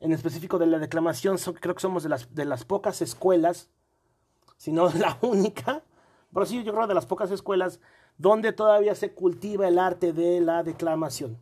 en 0.00 0.12
específico 0.12 0.58
de 0.58 0.66
la 0.66 0.78
declamación, 0.78 1.36
creo 1.60 1.74
que 1.74 1.80
somos 1.80 2.02
de 2.02 2.08
las, 2.08 2.34
de 2.34 2.44
las 2.44 2.64
pocas 2.64 3.02
escuelas, 3.02 3.68
si 4.56 4.72
no 4.72 4.88
la 4.94 5.18
única, 5.22 5.82
pero 6.32 6.46
sí 6.46 6.62
yo 6.64 6.72
creo 6.72 6.86
de 6.86 6.94
las 6.94 7.06
pocas 7.06 7.30
escuelas 7.30 7.80
donde 8.16 8.52
todavía 8.52 8.94
se 8.94 9.12
cultiva 9.12 9.66
el 9.66 9.78
arte 9.78 10.12
de 10.12 10.40
la 10.40 10.62
declamación. 10.62 11.38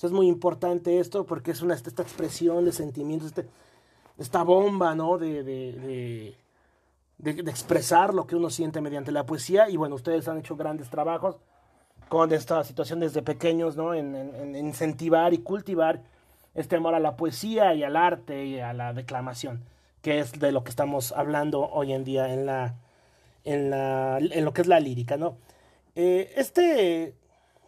es 0.00 0.12
muy 0.12 0.26
importante 0.26 0.98
esto 0.98 1.24
porque 1.26 1.52
es 1.52 1.62
una, 1.62 1.74
esta 1.74 2.02
expresión 2.02 2.64
de 2.64 2.72
sentimientos, 2.72 3.28
este, 3.28 3.48
esta 4.18 4.42
bomba, 4.42 4.94
¿no? 4.94 5.16
De, 5.16 5.42
de, 5.44 6.36
de, 7.18 7.50
expresar 7.50 8.14
lo 8.14 8.26
que 8.26 8.36
uno 8.36 8.50
siente 8.50 8.80
mediante 8.80 9.12
la 9.12 9.26
poesía. 9.26 9.68
Y 9.70 9.76
bueno, 9.76 9.94
ustedes 9.94 10.28
han 10.28 10.38
hecho 10.38 10.56
grandes 10.56 10.90
trabajos 10.90 11.38
con 12.08 12.32
esta 12.32 12.64
situación 12.64 13.00
desde 13.00 13.22
pequeños, 13.22 13.76
¿no? 13.76 13.94
en 13.94 14.56
incentivar 14.56 15.34
y 15.34 15.38
cultivar 15.38 16.02
este 16.58 16.76
amor 16.76 16.94
a 16.94 17.00
la 17.00 17.16
poesía 17.16 17.72
y 17.74 17.84
al 17.84 17.96
arte 17.96 18.44
y 18.44 18.58
a 18.58 18.72
la 18.72 18.92
declamación, 18.92 19.64
que 20.02 20.18
es 20.18 20.32
de 20.32 20.50
lo 20.50 20.64
que 20.64 20.70
estamos 20.70 21.12
hablando 21.12 21.60
hoy 21.70 21.92
en 21.92 22.02
día 22.02 22.32
en, 22.32 22.46
la, 22.46 22.74
en, 23.44 23.70
la, 23.70 24.18
en 24.18 24.44
lo 24.44 24.52
que 24.52 24.62
es 24.62 24.66
la 24.66 24.80
lírica. 24.80 25.16
¿no? 25.16 25.36
Eh, 25.94 26.32
este 26.36 27.14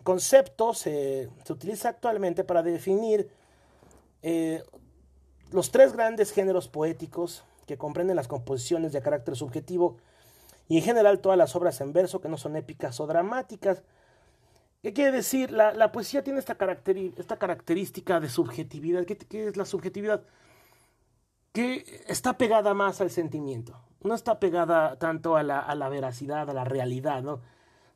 concepto 0.02 0.74
se, 0.74 1.28
se, 1.44 1.52
utiliza 1.52 1.90
actualmente 1.90 2.42
para 2.42 2.64
definir 2.64 3.30
eh, 4.22 4.62
los 5.52 5.70
tres 5.70 5.92
grandes 5.92 6.32
géneros 6.32 6.66
poéticos 6.66 7.44
que 7.66 7.78
comprenden 7.78 8.16
las 8.16 8.26
composiciones 8.26 8.92
de 8.92 9.02
carácter 9.02 9.36
subjetivo 9.36 9.98
y 10.68 10.78
en 10.78 10.82
general 10.82 11.20
todas 11.20 11.38
las 11.38 11.54
obras 11.54 11.80
en 11.80 11.92
verso 11.92 12.20
que 12.20 12.28
no 12.28 12.38
son 12.38 12.56
épicas 12.56 12.98
o 12.98 13.06
dramáticas, 13.06 13.82
¿Qué 14.82 14.94
quiere 14.94 15.12
decir? 15.12 15.50
La, 15.50 15.92
poesía 15.92 16.24
tiene 16.24 16.38
esta, 16.38 16.56
esta 17.18 17.38
característica 17.38 18.18
de 18.18 18.30
subjetividad. 18.30 19.04
¿Qué, 19.04 19.48
es 19.48 19.56
la 19.56 19.66
subjetividad? 19.66 20.22
Que 21.52 22.02
está 22.06 22.38
pegada 22.38 22.72
más 22.72 23.00
al 23.02 23.10
sentimiento. 23.10 23.78
No 24.02 24.14
está 24.14 24.40
pegada 24.40 24.96
tanto 24.98 25.36
a 25.36 25.42
la, 25.42 25.88
veracidad, 25.90 26.48
a 26.48 26.54
la 26.54 26.64
realidad, 26.64 27.22
¿no? 27.22 27.40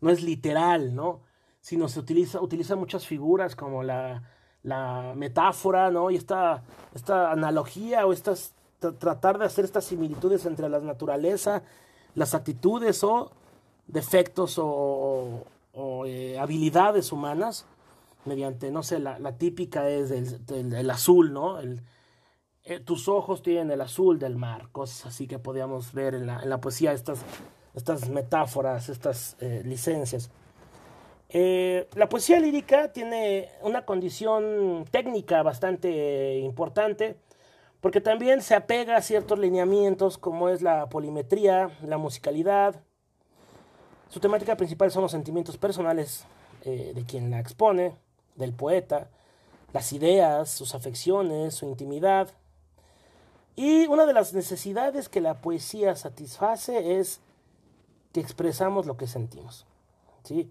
No 0.03 0.11
es 0.11 0.23
literal, 0.23 0.95
¿no? 0.95 1.23
Sino 1.61 1.89
se 1.89 2.01
utiliza, 2.01 2.43
utiliza 2.43 2.77
muchas 2.77 3.07
figuras 3.07 3.57
como 3.57 3.83
la, 3.83 4.23
metáfora, 5.17 5.91
¿no? 5.91 6.11
Y 6.11 6.17
esta, 6.17 6.65
esta 6.95 7.33
analogía 7.33 8.07
o 8.07 8.13
estas, 8.13 8.53
tratar 8.99 9.39
de 9.39 9.47
hacer 9.47 9.65
estas 9.65 9.87
similitudes 9.87 10.45
entre 10.45 10.69
la 10.69 10.81
naturaleza, 10.81 11.63
las 12.15 12.35
actitudes 12.35 13.03
o 13.05 13.33
defectos 13.87 14.59
o, 14.59 15.45
o 15.75 16.07
eh, 16.07 16.39
habilidades 16.39 17.13
humanas 17.13 17.67
mediante, 18.25 18.71
no 18.71 18.83
sé, 18.83 19.01
la, 19.01 19.37
típica 19.37 19.89
es 19.89 20.11
el, 20.11 20.91
azul, 20.91 21.33
¿no? 21.33 21.59
El, 21.59 21.83
eh, 22.65 22.81
tus 22.81 23.09
ojos 23.09 23.43
tienen 23.43 23.71
el 23.71 23.81
azul 23.83 24.19
del 24.19 24.37
mar, 24.37 24.69
cosas 24.73 25.07
así 25.07 25.27
que 25.27 25.39
podíamos 25.39 25.93
ver 25.93 26.15
en 26.15 26.27
la, 26.27 26.41
en 26.43 26.49
la 26.49 26.61
poesía, 26.61 26.93
estas, 26.93 27.23
estas 27.75 28.09
metáforas, 28.09 28.89
estas 28.89 29.37
eh, 29.41 29.63
licencias. 29.65 30.31
la 31.29 32.09
poesía 32.09 32.39
lírica 32.41 32.93
tiene 32.93 33.51
una 33.61 33.85
condición 33.85 34.87
técnica 34.91 35.43
bastante 35.43 36.39
importante, 36.39 37.17
porque 37.83 38.01
también 38.01 38.41
se 38.41 38.55
apega 38.55 38.97
a 38.97 39.03
ciertos 39.03 39.39
lineamientos 39.39 40.17
como 40.17 40.49
es 40.49 40.63
la 40.63 40.89
polimetría, 40.89 41.71
la 41.83 41.99
musicalidad, 41.99 42.77
su 44.15 44.21
temática 44.21 44.57
principal 44.57 44.93
son 44.93 45.03
los 45.03 45.11
sentimientos 45.11 45.59
personales 45.59 46.23
eh, 46.65 46.93
de 46.95 47.03
quien 47.03 47.33
la 47.33 47.41
expone, 47.41 47.97
del 48.37 48.53
poeta, 48.53 49.09
las 49.73 49.93
ideas, 49.93 50.49
sus 50.49 50.77
afecciones, 50.77 51.57
su 51.57 51.67
intimidad. 51.67 52.31
Y 53.57 53.89
una 53.89 54.07
de 54.07 54.13
las 54.13 54.33
necesidades 54.33 55.09
que 55.09 55.21
la 55.21 55.41
poesía 55.41 55.97
satisface 55.97 57.01
es 57.01 57.19
que 58.13 58.21
expresamos 58.21 58.87
lo 58.87 58.97
que 58.97 59.09
sentimos. 59.09 59.67
¿sí? 60.23 60.49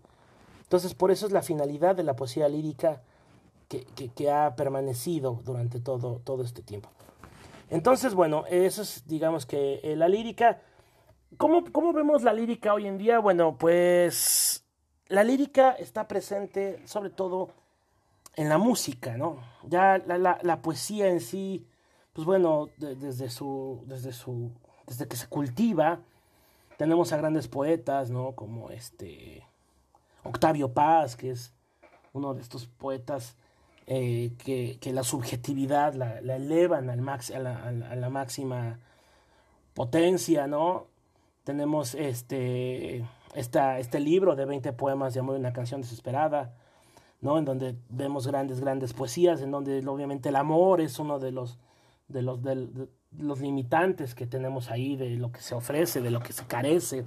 Entonces, 0.64 0.94
por 0.94 1.10
eso 1.10 1.26
es 1.26 1.32
la 1.32 1.42
finalidad 1.42 1.96
de 1.96 2.04
la 2.04 2.18
poesía 2.18 2.50
lírica 2.50 3.02
que, 3.70 4.30
ha 4.30 4.58
permanecido 4.58 5.40
durante 5.46 5.80
todo, 5.80 6.20
todo 6.26 6.44
este 6.44 6.64
tiempo. 6.64 6.90
Entonces, 7.70 8.14
bueno, 8.14 8.44
eso 8.50 8.82
es, 8.82 9.08
digamos 9.08 9.46
que 9.46 9.80
eh, 9.84 9.96
la 9.96 10.10
lírica 10.10 10.60
¿Cómo, 11.38 11.94
vemos 11.94 12.24
la 12.24 12.34
lírica 12.34 12.74
hoy 12.74 12.88
en 12.88 12.98
día? 12.98 13.20
Bueno, 13.20 13.58
pues 13.58 14.66
la 15.08 15.24
lírica 15.24 15.72
está 15.72 16.08
presente 16.08 16.82
sobre 16.86 17.10
todo 17.10 17.52
en 18.36 18.50
la 18.50 18.58
música, 18.58 19.18
¿no? 19.18 19.38
Ya 19.64 19.98
la, 19.98 20.62
poesía 20.62 21.08
en 21.08 21.22
sí, 21.22 21.68
pues 22.14 22.26
bueno, 22.26 22.70
desde 22.78 23.30
su, 23.30 23.84
desde 23.86 24.12
su, 24.12 24.52
desde 24.88 25.08
que 25.08 25.16
se 25.16 25.28
cultiva, 25.28 26.00
tenemos 26.78 27.14
a 27.14 27.18
grandes 27.18 27.48
poetas, 27.48 28.10
¿no? 28.10 28.34
Como 28.34 28.70
este 28.70 29.46
Octavio 30.24 30.74
Paz, 30.74 31.16
que 31.16 31.32
es 31.32 31.54
uno 32.12 32.34
de 32.34 32.42
estos 32.42 32.68
poetas 32.68 33.38
eh, 33.88 34.34
que, 34.38 34.94
la 34.94 35.04
subjetividad 35.04 35.94
la, 35.94 36.20
elevan 36.20 36.90
al 36.90 37.02
max, 37.02 37.30
la, 37.30 37.64
a 37.64 37.96
la 37.96 38.10
máxima 38.10 38.80
potencia, 39.74 40.48
¿no? 40.48 40.93
Tenemos 41.44 41.94
este, 41.96 43.06
esta, 43.36 43.80
este 43.80 44.00
libro 44.00 44.36
de 44.36 44.46
20 44.46 44.74
poemas 44.74 45.14
de 45.14 45.20
amor 45.20 45.36
y 45.36 45.40
una 45.40 45.54
canción 45.54 45.82
desesperada, 45.82 46.56
¿no? 47.20 47.38
En 47.38 47.46
donde 47.46 47.76
vemos 47.90 48.28
grandes, 48.28 48.62
grandes 48.62 48.94
poesías, 48.94 49.42
en 49.42 49.52
donde 49.52 49.86
obviamente 49.88 50.30
el 50.30 50.36
amor 50.36 50.80
es 50.82 51.00
uno 51.00 51.20
de 51.20 51.32
los, 51.32 51.60
de 52.08 52.22
los, 52.22 52.42
de, 52.42 52.88
los 53.18 53.42
limitantes 53.42 54.16
que 54.16 54.26
tenemos 54.26 54.72
ahí, 54.72 54.96
de 54.96 55.12
lo 55.18 55.32
que 55.32 55.42
se 55.42 55.56
ofrece, 55.56 56.02
de 56.02 56.12
lo 56.12 56.22
que 56.22 56.34
se 56.34 56.46
carece. 56.46 57.06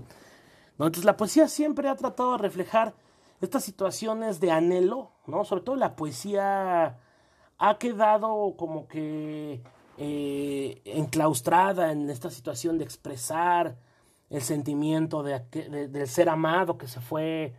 Entonces 0.73 1.05
la 1.05 1.17
poesía 1.17 1.49
siempre 1.49 1.89
ha 1.89 1.97
tratado 1.97 2.33
de 2.33 2.39
reflejar 2.39 2.95
estas 3.41 3.65
situaciones 3.65 4.41
de 4.41 4.51
anhelo, 4.51 5.13
¿no? 5.27 5.45
Sobre 5.45 5.63
todo 5.63 5.77
la 5.77 5.97
poesía 5.97 6.99
ha 7.59 7.79
quedado 7.79 8.55
como 8.57 8.87
que 8.87 9.63
eh, 9.99 10.83
enclaustrada 10.85 11.93
en 11.93 12.11
esta 12.11 12.31
situación 12.31 12.77
de 12.77 12.85
expresar 12.85 13.79
el 14.31 14.43
sentimiento 14.43 15.23
de, 15.23 15.41
del 15.89 16.09
ser 16.09 16.29
amado 16.29 16.79
que 16.79 16.89
se 16.89 17.01
fue, 17.01 17.55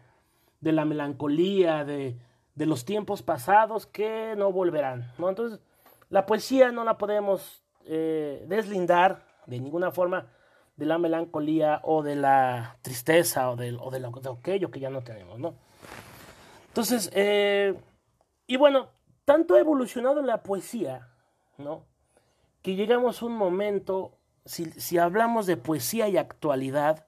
de 0.60 0.72
la 0.72 0.86
melancolía, 0.86 1.86
de, 1.86 2.18
de, 2.56 2.66
los 2.66 2.84
tiempos 2.84 3.22
pasados 3.22 3.86
que 3.86 4.36
no 4.38 4.52
volverán. 4.52 5.12
¿no? 5.18 5.30
Entonces, 5.30 5.60
la 6.10 6.26
poesía 6.26 6.72
no 6.72 6.84
la 6.84 6.98
podemos 6.98 7.64
eh, 7.86 8.44
deslindar 8.48 9.26
de 9.46 9.60
ninguna 9.60 9.92
forma 9.92 10.28
de 10.76 10.86
la 10.86 10.98
melancolía 10.98 11.80
o 11.84 12.04
de 12.04 12.16
la 12.16 12.78
tristeza 12.82 13.50
o 13.50 13.56
de, 13.56 13.78
o 13.80 13.90
de, 13.90 14.00
lo, 14.00 14.12
aquello 14.38 14.72
que 14.72 14.80
ya 14.80 14.90
no 14.90 15.04
tenemos. 15.04 15.40
¿no? 15.40 15.56
Entonces, 16.68 17.10
eh, 17.14 17.76
y 18.46 18.58
bueno, 18.58 18.90
tanto 19.26 19.56
ha 19.56 19.60
evolucionado 19.60 20.22
la 20.22 20.44
poesía, 20.44 21.10
¿no? 21.58 21.86
Que 22.62 22.76
llegamos 22.76 23.22
a 23.22 23.26
un 23.26 23.36
momento 23.36 24.17
si, 24.48 24.98
hablamos 24.98 25.46
de 25.46 25.58
poesía 25.58 26.08
y 26.08 26.18
actualidad, 26.18 27.06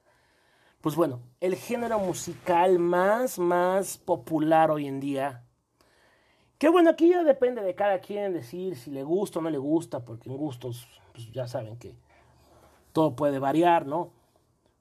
pues 0.80 0.94
bueno, 0.94 1.20
el 1.40 1.56
género 1.56 1.98
musical 1.98 2.78
más, 2.78 3.38
más 3.38 3.98
popular 3.98 4.70
hoy 4.70 4.86
en 4.86 5.00
día, 5.00 5.44
que 6.58 6.68
bueno, 6.68 6.90
aquí 6.90 7.08
ya 7.08 7.24
depende 7.24 7.62
de 7.62 7.74
cada 7.74 8.00
quien 8.00 8.32
decir 8.32 8.76
si 8.76 8.90
le 8.90 9.02
gusta 9.02 9.38
o 9.38 9.42
no 9.42 9.50
le 9.50 9.58
gusta, 9.58 10.04
porque 10.04 10.28
en 10.28 10.36
gustos, 10.36 10.86
pues 11.12 11.30
ya 11.32 11.48
saben 11.48 11.76
que 11.78 11.94
todo 12.92 13.16
puede 13.16 13.38
variar, 13.38 13.86
¿no? 13.86 14.12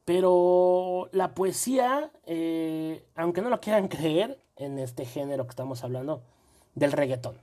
Pero 0.03 1.09
la 1.11 1.33
poesía, 1.33 2.11
eh, 2.25 3.05
aunque 3.15 3.41
no 3.41 3.49
lo 3.49 3.61
quieran 3.61 3.87
creer, 3.89 4.39
en 4.57 4.77
este 4.77 5.05
género 5.05 5.45
que 5.45 5.51
estamos 5.51 5.83
hablando, 5.83 6.21
del 6.75 6.91
reggaetón. 6.91 7.37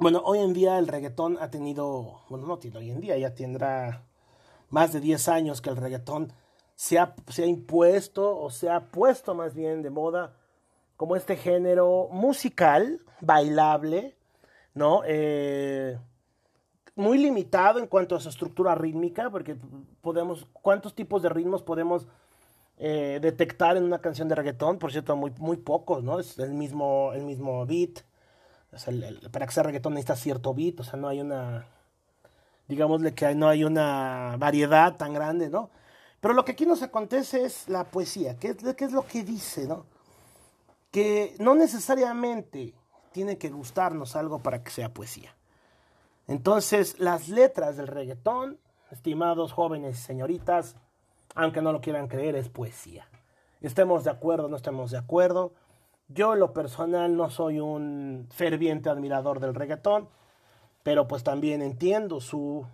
Bueno, 0.00 0.22
hoy 0.24 0.38
en 0.38 0.54
día 0.54 0.78
el 0.78 0.88
reggaetón 0.88 1.36
ha 1.42 1.50
tenido, 1.50 2.22
bueno, 2.30 2.46
no 2.46 2.58
tiene 2.58 2.78
hoy 2.78 2.90
en 2.90 3.02
día, 3.02 3.18
ya 3.18 3.34
tendrá 3.34 4.02
más 4.70 4.94
de 4.94 5.00
10 5.00 5.28
años 5.28 5.60
que 5.60 5.68
el 5.68 5.76
reggaetón 5.76 6.32
se 6.74 6.98
ha, 6.98 7.14
se 7.28 7.42
ha 7.42 7.46
impuesto 7.46 8.38
o 8.38 8.48
se 8.48 8.70
ha 8.70 8.80
puesto 8.90 9.34
más 9.34 9.54
bien 9.54 9.82
de 9.82 9.90
moda 9.90 10.38
como 10.96 11.16
este 11.16 11.36
género 11.36 12.08
musical, 12.10 13.04
bailable, 13.20 14.16
¿no? 14.72 15.02
Eh, 15.04 15.98
muy 16.94 17.18
limitado 17.18 17.78
en 17.78 17.86
cuanto 17.86 18.16
a 18.16 18.20
su 18.20 18.30
estructura 18.30 18.74
rítmica, 18.74 19.28
porque 19.28 19.58
podemos, 20.00 20.46
¿cuántos 20.54 20.94
tipos 20.94 21.20
de 21.20 21.28
ritmos 21.28 21.62
podemos 21.62 22.08
eh, 22.78 23.18
detectar 23.20 23.76
en 23.76 23.84
una 23.84 24.00
canción 24.00 24.28
de 24.28 24.34
reggaetón? 24.34 24.78
Por 24.78 24.92
cierto, 24.92 25.14
muy, 25.14 25.30
muy 25.36 25.58
pocos, 25.58 26.02
¿no? 26.02 26.18
Es 26.18 26.38
el 26.38 26.54
mismo, 26.54 27.12
el 27.12 27.24
mismo 27.24 27.66
beat, 27.66 28.00
para 29.30 29.46
que 29.46 29.52
sea 29.52 29.62
reggaetón 29.62 29.94
necesita 29.94 30.16
cierto 30.16 30.54
beat, 30.54 30.80
o 30.80 30.84
sea, 30.84 30.98
no 30.98 31.08
hay 31.08 31.20
una, 31.20 31.66
digámosle 32.68 33.14
que 33.14 33.34
no 33.34 33.48
hay 33.48 33.64
una 33.64 34.36
variedad 34.38 34.96
tan 34.96 35.12
grande, 35.12 35.50
¿no? 35.50 35.70
Pero 36.20 36.34
lo 36.34 36.44
que 36.44 36.52
aquí 36.52 36.66
nos 36.66 36.82
acontece 36.82 37.44
es 37.44 37.68
la 37.68 37.84
poesía, 37.84 38.36
¿qué, 38.36 38.56
qué 38.56 38.84
es 38.84 38.92
lo 38.92 39.06
que 39.06 39.24
dice, 39.24 39.66
¿no? 39.66 39.86
Que 40.90 41.34
no 41.38 41.54
necesariamente 41.54 42.74
tiene 43.12 43.38
que 43.38 43.50
gustarnos 43.50 44.16
algo 44.16 44.40
para 44.40 44.62
que 44.62 44.70
sea 44.70 44.92
poesía. 44.92 45.34
Entonces, 46.26 47.00
las 47.00 47.28
letras 47.28 47.76
del 47.76 47.88
reggaetón, 47.88 48.58
estimados 48.90 49.52
jóvenes 49.52 49.98
y 49.98 50.02
señoritas, 50.02 50.76
aunque 51.34 51.62
no 51.62 51.72
lo 51.72 51.80
quieran 51.80 52.06
creer, 52.06 52.36
es 52.36 52.48
poesía. 52.48 53.08
Estemos 53.60 54.04
de 54.04 54.10
acuerdo, 54.10 54.48
no 54.48 54.56
estemos 54.56 54.90
de 54.90 54.98
acuerdo. 54.98 55.52
Yo, 56.12 56.34
en 56.34 56.40
lo 56.40 56.52
personal, 56.52 57.16
no 57.16 57.30
soy 57.30 57.60
un 57.60 58.26
ferviente 58.30 58.90
admirador 58.90 59.38
del 59.38 59.54
reggaetón, 59.54 60.08
pero 60.82 61.06
pues 61.06 61.22
también 61.22 61.62
entiendo 61.62 62.20
su, 62.20 62.66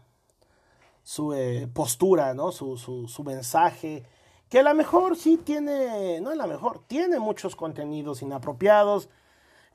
su 1.02 1.34
eh, 1.34 1.68
postura, 1.72 2.32
¿no? 2.32 2.50
Su, 2.50 2.78
su, 2.78 3.24
mensaje, 3.24 4.04
que 4.48 4.60
a 4.60 4.62
lo 4.62 4.74
mejor 4.74 5.16
sí 5.16 5.36
tiene, 5.36 6.20
no 6.20 6.30
es 6.30 6.38
la 6.38 6.46
mejor, 6.46 6.80
tiene 6.86 7.18
muchos 7.18 7.56
contenidos 7.56 8.22
inapropiados. 8.22 9.10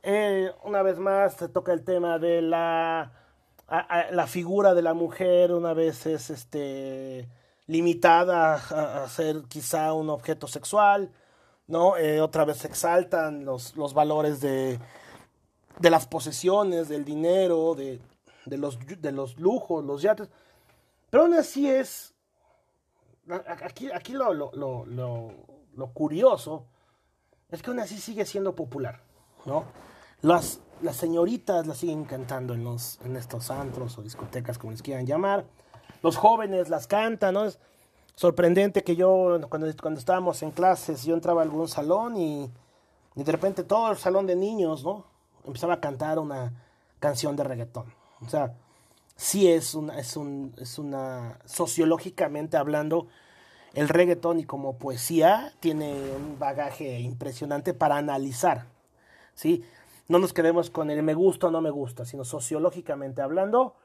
Eh, 0.01 0.51
una 0.63 0.81
vez 0.81 0.97
más 0.97 1.35
se 1.35 1.47
toca 1.47 1.71
el 1.71 1.83
tema 1.83 2.17
de 2.17 2.41
la, 2.41 3.13
la 4.11 4.27
figura 4.27 4.73
de 4.73 4.81
la 4.81 4.95
mujer, 4.95 5.53
una 5.53 5.73
vez 5.73 6.07
es 6.07 6.31
este, 6.31 7.29
limitada 7.67 8.55
a, 8.55 9.07
ser 9.07 9.43
quizá 9.47 9.93
un 9.93 10.09
objeto 10.09 10.47
sexual, 10.47 11.11
¿no? 11.71 11.97
Eh, 11.97 12.21
otra 12.21 12.45
vez 12.45 12.57
se 12.57 12.67
exaltan 12.67 13.45
los, 13.45 13.75
los 13.77 13.93
valores 13.93 14.41
de, 14.41 14.77
de 15.79 15.89
las 15.89 16.05
posesiones, 16.05 16.89
del 16.89 17.05
dinero, 17.05 17.73
de, 17.75 17.99
de, 18.45 18.57
los, 18.57 18.77
de 18.79 19.11
los 19.11 19.39
lujos, 19.39 19.83
los 19.83 20.01
yates. 20.01 20.29
Pero 21.09 21.23
aún 21.23 21.33
así 21.33 21.69
es 21.69 22.13
aquí, 23.63 23.89
aquí 23.91 24.13
lo, 24.13 24.33
lo, 24.33 24.51
lo, 24.53 25.33
lo, 25.73 25.87
curioso 25.93 26.65
es 27.49 27.61
que 27.61 27.69
aún 27.69 27.79
así 27.79 27.97
sigue 27.97 28.25
siendo 28.25 28.53
popular, 28.53 29.01
¿no? 29.45 29.63
Las, 30.21 30.59
las 30.81 30.97
señoritas 30.97 31.65
la 31.67 31.73
siguen 31.73 32.03
cantando 32.03 32.53
en, 32.53 32.63
los, 32.63 32.99
en 33.05 33.15
estos 33.15 33.49
antros 33.49 33.97
o 33.97 34.01
discotecas, 34.01 34.57
como 34.57 34.71
les 34.71 34.81
quieran 34.81 35.05
llamar. 35.07 35.45
Los 36.03 36.17
jóvenes 36.17 36.69
las 36.69 36.87
cantan, 36.87 37.35
sorprendente 38.21 38.83
que 38.83 38.95
yo, 38.95 39.39
cuando, 39.49 39.73
cuando 39.81 39.99
estábamos 39.99 40.43
en 40.43 40.51
clases, 40.51 41.03
yo 41.05 41.15
entraba 41.15 41.41
a 41.41 41.43
algún 41.43 41.67
salón 41.67 42.15
y, 42.17 42.51
de 43.15 43.31
repente 43.31 43.63
todo 43.63 43.89
el 43.89 43.97
salón 43.97 44.27
de 44.27 44.35
niños, 44.35 44.83
¿no? 44.83 45.05
Empezaba 45.43 45.73
a 45.73 45.79
cantar 45.79 46.19
una 46.19 46.53
canción 46.99 47.35
de 47.35 47.43
reggaetón. 47.43 47.91
O 48.23 48.29
sea, 48.29 48.53
sí 49.15 49.51
es 49.51 49.73
una, 49.73 49.97
es, 49.97 50.15
un, 50.17 50.53
es 50.59 50.77
una, 50.77 51.39
sociológicamente 51.45 52.57
hablando, 52.57 53.07
el 53.73 53.89
reggaetón 53.89 54.39
y 54.39 54.43
como 54.43 54.77
poesía 54.77 55.53
tiene 55.59 55.91
un 56.15 56.37
bagaje 56.37 56.99
impresionante 56.99 57.73
para 57.73 57.97
analizar, 57.97 58.67
¿sí? 59.33 59.65
No 60.09 60.19
nos 60.19 60.31
quedemos 60.31 60.69
con 60.69 60.91
el 60.91 61.01
me 61.01 61.15
gusta 61.15 61.47
o 61.47 61.51
no 61.51 61.61
me 61.61 61.71
gusta, 61.71 62.05
sino 62.05 62.23
sociológicamente 62.23 63.23
hablando, 63.23 63.77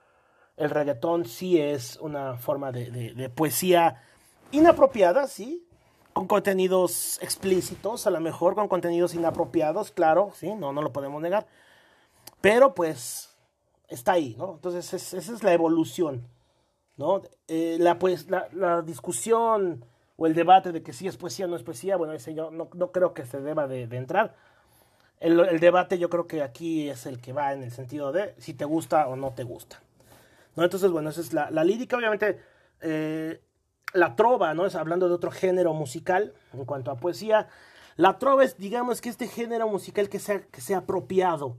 el 0.58 0.68
reggaetón 0.68 1.24
sí 1.24 1.58
es 1.58 1.96
una 2.02 2.36
forma 2.36 2.70
de, 2.70 2.90
de 2.90 3.30
poesía 3.30 4.02
inapropiada, 4.52 5.26
¿sí? 5.26 5.66
Con 6.12 6.26
contenidos 6.26 7.18
explícitos, 7.22 8.06
a 8.06 8.10
lo 8.10 8.20
mejor 8.20 8.54
con 8.54 8.68
contenidos 8.68 9.14
inapropiados, 9.14 9.90
claro, 9.90 10.30
¿sí? 10.34 10.54
No, 10.54 10.72
no 10.72 10.82
lo 10.82 10.92
podemos 10.92 11.20
negar. 11.20 11.46
Pero 12.40 12.74
pues 12.74 13.36
está 13.88 14.12
ahí, 14.12 14.34
¿no? 14.38 14.54
Entonces 14.54 14.92
esa 15.14 15.32
es 15.32 15.42
la 15.42 15.52
evolución, 15.52 16.26
¿no? 16.96 17.22
Eh, 17.48 17.76
la, 17.80 17.98
pues, 17.98 18.28
la, 18.30 18.82
discusión 18.82 19.84
o 20.16 20.26
el 20.26 20.34
debate 20.34 20.72
de 20.72 20.82
que 20.82 20.92
si 20.92 21.06
es 21.06 21.16
poesía 21.16 21.46
o 21.46 21.48
no 21.48 21.56
es 21.56 21.62
poesía, 21.62 21.96
bueno, 21.96 22.12
ese 22.12 22.34
yo 22.34 22.50
no, 22.50 22.68
no 22.74 22.92
creo 22.92 23.14
que 23.14 23.26
se 23.26 23.40
deba 23.40 23.66
de, 23.66 23.82
entrar. 23.82 24.34
El, 25.20 25.60
debate 25.60 25.98
yo 25.98 26.10
creo 26.10 26.26
que 26.26 26.42
aquí 26.42 26.88
es 26.88 27.06
el 27.06 27.20
que 27.20 27.32
va 27.32 27.52
en 27.52 27.62
el 27.62 27.70
sentido 27.70 28.12
de 28.12 28.34
si 28.38 28.54
te 28.54 28.64
gusta 28.64 29.08
o 29.08 29.16
no 29.16 29.32
te 29.32 29.44
gusta. 29.44 29.80
¿no? 30.56 30.64
Entonces, 30.64 30.90
bueno, 30.90 31.10
esa 31.10 31.20
es 31.20 31.32
la, 31.32 31.50
la 31.50 31.64
lírica, 31.64 31.96
obviamente, 31.96 32.40
eh, 32.80 33.40
la 33.92 34.16
trova, 34.16 34.54
¿no? 34.54 34.66
Es 34.66 34.74
hablando 34.74 35.08
de 35.08 35.14
otro 35.14 35.30
género 35.30 35.72
musical 35.74 36.34
en 36.52 36.64
cuanto 36.64 36.90
a 36.90 36.96
poesía. 36.96 37.48
La 37.96 38.18
trova 38.18 38.44
es, 38.44 38.58
digamos, 38.58 39.00
que 39.00 39.08
este 39.08 39.26
género 39.28 39.68
musical 39.68 40.08
que 40.08 40.18
se 40.18 40.46
que 40.48 40.60
sea 40.60 40.78
apropiado 40.78 41.56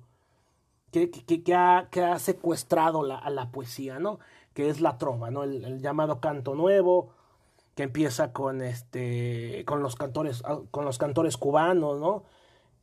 que, 0.91 1.09
que, 1.11 1.55
ha, 1.55 1.87
que 1.91 2.03
ha, 2.03 2.19
secuestrado 2.19 3.03
a 3.11 3.29
la 3.29 3.51
poesía, 3.51 3.99
¿no? 3.99 4.19
Que 4.53 4.69
es 4.69 4.81
la 4.81 4.97
trova, 4.97 5.31
¿no? 5.31 5.43
El, 5.43 5.81
llamado 5.81 6.19
canto 6.19 6.55
nuevo, 6.55 7.11
que 7.75 7.83
empieza 7.83 8.33
con, 8.33 8.61
este, 8.61 9.63
con, 9.65 9.81
los, 9.81 9.95
cantores, 9.95 10.43
ah, 10.45 10.59
con 10.71 10.85
los 10.85 10.97
cantores 10.97 11.37
cubanos, 11.37 11.99
¿no? 11.99 12.23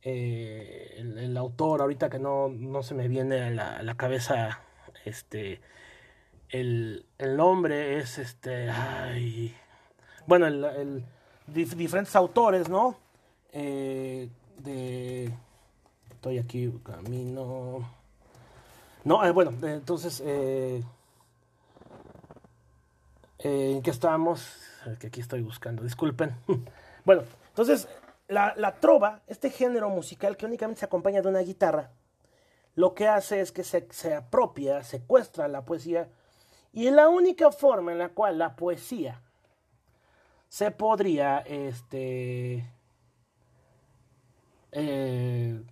Eh, 0.03 0.95
el, 0.99 1.35
autor, 1.37 1.81
ahorita 1.81 2.09
que 2.09 2.19
no, 2.19 2.49
no 2.49 2.83
se 2.83 2.93
me 2.93 3.07
viene 3.07 3.41
a 3.41 3.49
la, 3.49 3.83
la 3.83 3.95
cabeza, 3.97 4.61
este, 5.03 5.61
el, 6.49 7.05
el, 7.17 7.37
nombre 7.37 7.97
es, 7.97 8.17
este, 8.17 8.69
bueno, 10.25 10.47
el, 10.47 11.03
diferentes 11.47 12.15
autores, 12.15 12.69
¿no? 12.69 12.97
Eh, 13.51 14.29
de 14.57 15.31
estoy 16.25 16.39
aquí, 16.39 16.71
camino. 16.83 17.87
No, 19.03 19.23
eh, 19.23 19.29
bueno, 19.29 19.53
entonces, 19.61 20.23
eh, 20.25 20.83
eh, 23.37 23.71
¿en 23.75 23.83
qué 23.83 23.91
estamos? 23.91 24.51
Que 24.99 25.05
aquí 25.07 25.21
estoy 25.21 25.43
buscando, 25.43 25.83
disculpen. 25.83 26.35
bueno, 27.05 27.21
entonces, 27.49 27.87
la, 28.27 28.55
la, 28.57 28.73
trova, 28.79 29.21
este 29.27 29.51
género 29.51 29.91
musical 29.91 30.35
que 30.35 30.47
únicamente 30.47 30.79
se 30.79 30.85
acompaña 30.87 31.21
de 31.21 31.27
una 31.27 31.41
guitarra, 31.41 31.91
lo 32.73 32.95
que 32.95 33.07
hace 33.07 33.41
es 33.41 33.51
que 33.51 33.63
se, 33.63 33.87
se 33.91 34.15
apropia, 34.15 34.83
secuestra 34.83 35.47
la 35.47 35.63
poesía, 35.63 36.09
y 36.75 36.87
es 36.87 36.93
la 36.93 37.07
única 37.07 37.51
forma 37.51 37.93
en 37.93 37.97
la 37.97 38.09
cual 38.09 38.37
la 38.37 38.57
poesía 38.57 39.21
se 40.49 40.71
podría, 40.71 41.39
este, 41.39 42.65
eh, 44.73 45.63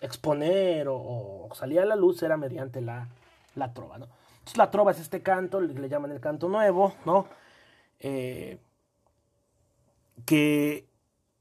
exponer 0.00 0.86
o, 0.88 1.48
salir 1.54 1.80
a 1.80 1.84
la 1.84 1.96
luz 1.96 2.22
era 2.22 2.36
mediante 2.36 2.80
la, 2.80 3.08
la 3.56 3.74
trova, 3.74 3.98
¿no? 3.98 4.06
Entonces 4.38 4.56
la 4.58 4.70
trova 4.70 4.92
es 4.92 5.00
este 5.00 5.22
canto, 5.22 5.60
le, 5.60 5.88
llaman 5.88 6.12
el 6.12 6.20
canto 6.20 6.48
nuevo, 6.48 6.94
¿no? 7.04 7.26
Eh, 7.98 8.60
que, 10.24 10.86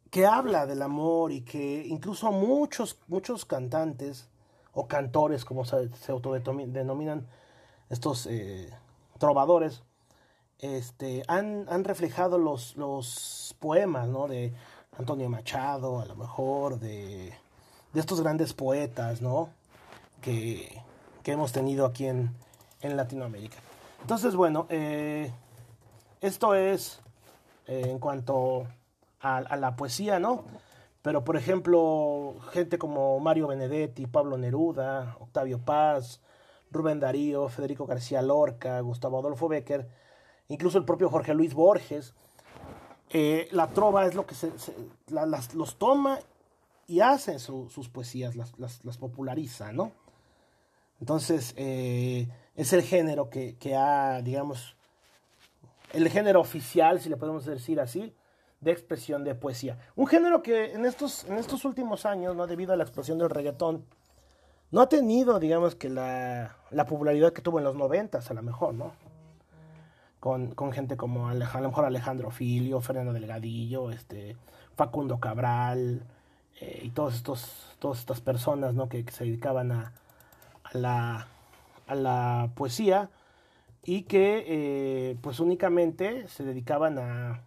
que 0.10 0.26
habla 0.26 0.66
del 0.66 0.82
amor 0.82 1.32
y 1.32 1.42
que 1.42 1.86
incluso 1.86 2.32
muchos, 2.32 2.98
muchos 3.08 3.46
cantantes 3.46 4.28
o 4.74 4.88
cantores, 4.88 5.46
como 5.46 5.66
se, 5.66 5.88
autodenominan 6.08 7.28
estos 7.90 8.26
eh, 8.28 8.72
trovadores, 9.18 9.84
este, 10.60 11.24
han, 11.28 11.66
han, 11.70 11.84
reflejado 11.84 12.38
los, 12.38 12.76
los 12.78 13.56
poemas, 13.60 14.08
¿no? 14.08 14.28
De 14.28 14.54
Antonio 14.98 15.30
Machado, 15.30 16.00
a 16.00 16.06
lo 16.06 16.16
mejor, 16.16 16.80
de 16.80 17.34
de 17.96 18.02
estos 18.02 18.22
grandes 18.22 18.54
poetas, 18.54 19.22
¿no? 19.22 19.50
Que, 20.22 20.82
hemos 21.24 21.52
tenido 21.54 21.88
aquí 21.88 22.06
en, 22.06 22.36
Latinoamérica. 22.84 23.58
Entonces, 24.02 24.36
bueno, 24.36 24.68
eh, 24.70 25.32
esto 26.22 26.54
es 26.54 27.00
eh, 27.66 27.88
en 27.88 27.98
cuanto 27.98 28.68
a, 29.22 29.56
la 29.56 29.76
poesía, 29.76 30.20
¿no? 30.20 30.44
Pero, 31.02 31.24
por 31.24 31.36
ejemplo, 31.36 32.36
gente 32.52 32.78
como 32.78 33.20
Mario 33.20 33.48
Benedetti, 33.48 34.06
Pablo 34.06 34.38
Neruda, 34.38 35.16
Octavio 35.20 35.58
Paz, 35.58 36.20
Rubén 36.76 37.00
Darío, 37.00 37.50
Federico 37.50 37.86
García 37.86 38.22
Lorca, 38.22 38.80
Gustavo 38.82 39.20
Adolfo 39.20 39.48
Becker, 39.48 39.88
incluso 40.50 40.78
el 40.78 40.86
propio 40.86 41.10
Jorge 41.10 41.34
Luis 41.34 41.54
Borges, 41.54 42.14
eh, 43.10 43.48
la 43.52 43.68
trova 43.70 44.06
es 44.06 44.16
lo 44.16 44.26
que 44.26 44.36
se, 44.36 44.52
los 45.54 45.76
toma 45.78 46.20
y 46.88 47.00
hace 47.00 47.40
sus 47.40 47.90
poesías, 47.90 48.36
las, 48.36 48.54
las, 48.60 48.98
populariza, 48.98 49.72
¿no? 49.72 49.92
Entonces, 51.00 51.54
eh, 51.58 52.28
es 52.56 52.74
el 52.74 52.82
género 52.84 53.30
que, 53.30 53.58
que, 53.58 53.76
ha, 53.76 54.22
digamos, 54.22 54.76
el 55.94 56.10
género 56.10 56.40
oficial, 56.40 57.00
si 57.00 57.10
le 57.10 57.18
podemos 57.18 57.46
decir 57.46 57.80
así, 57.80 58.14
de 58.62 58.72
expresión 58.72 59.24
de 59.24 59.36
poesía. 59.36 59.78
Un 59.96 60.08
género 60.08 60.42
que 60.42 60.74
en 60.74 60.86
estos, 60.86 61.26
en 61.26 61.38
estos 61.38 61.66
últimos 61.66 62.06
años, 62.06 62.36
¿no? 62.36 62.48
debido 62.48 62.74
a 62.74 62.78
la 62.78 62.84
explosión 62.84 63.18
del 63.18 63.30
reggaetón, 63.30 63.86
no 64.76 64.82
ha 64.82 64.90
tenido, 64.90 65.40
digamos, 65.40 65.74
que 65.74 65.88
la, 65.88 66.58
la 66.70 66.86
popularidad 66.86 67.32
que 67.32 67.42
tuvo 67.42 67.60
en 67.60 67.64
los 67.64 67.78
noventas, 67.78 68.30
a 68.30 68.34
lo 68.34 68.42
mejor, 68.44 68.74
¿no? 68.74 68.92
Con, 70.20 70.54
con 70.54 70.74
gente 70.74 70.98
como 70.98 71.30
a 71.30 71.34
lo 71.34 71.70
mejor 71.70 71.86
Alejandro 71.86 72.30
Filio, 72.30 72.82
Fernando 72.82 73.14
Delgadillo, 73.14 73.90
este, 73.90 74.36
Facundo 74.76 75.18
Cabral, 75.22 76.04
eh, 76.60 76.82
y 76.84 76.90
todos 76.90 77.16
estos, 77.16 77.78
todas 77.80 78.00
estas 78.00 78.20
personas 78.20 78.74
¿no? 78.74 78.90
que, 78.90 79.10
se 79.14 79.24
dedicaban 79.24 79.72
a, 79.72 79.94
a, 80.66 80.78
la, 80.78 81.28
a 81.88 81.96
la 81.96 82.50
poesía 82.56 83.10
y 83.82 84.02
que 84.02 84.44
eh, 84.46 85.18
pues 85.22 85.40
únicamente 85.40 86.28
se 86.28 86.44
dedicaban 86.44 87.00
a 87.00 87.40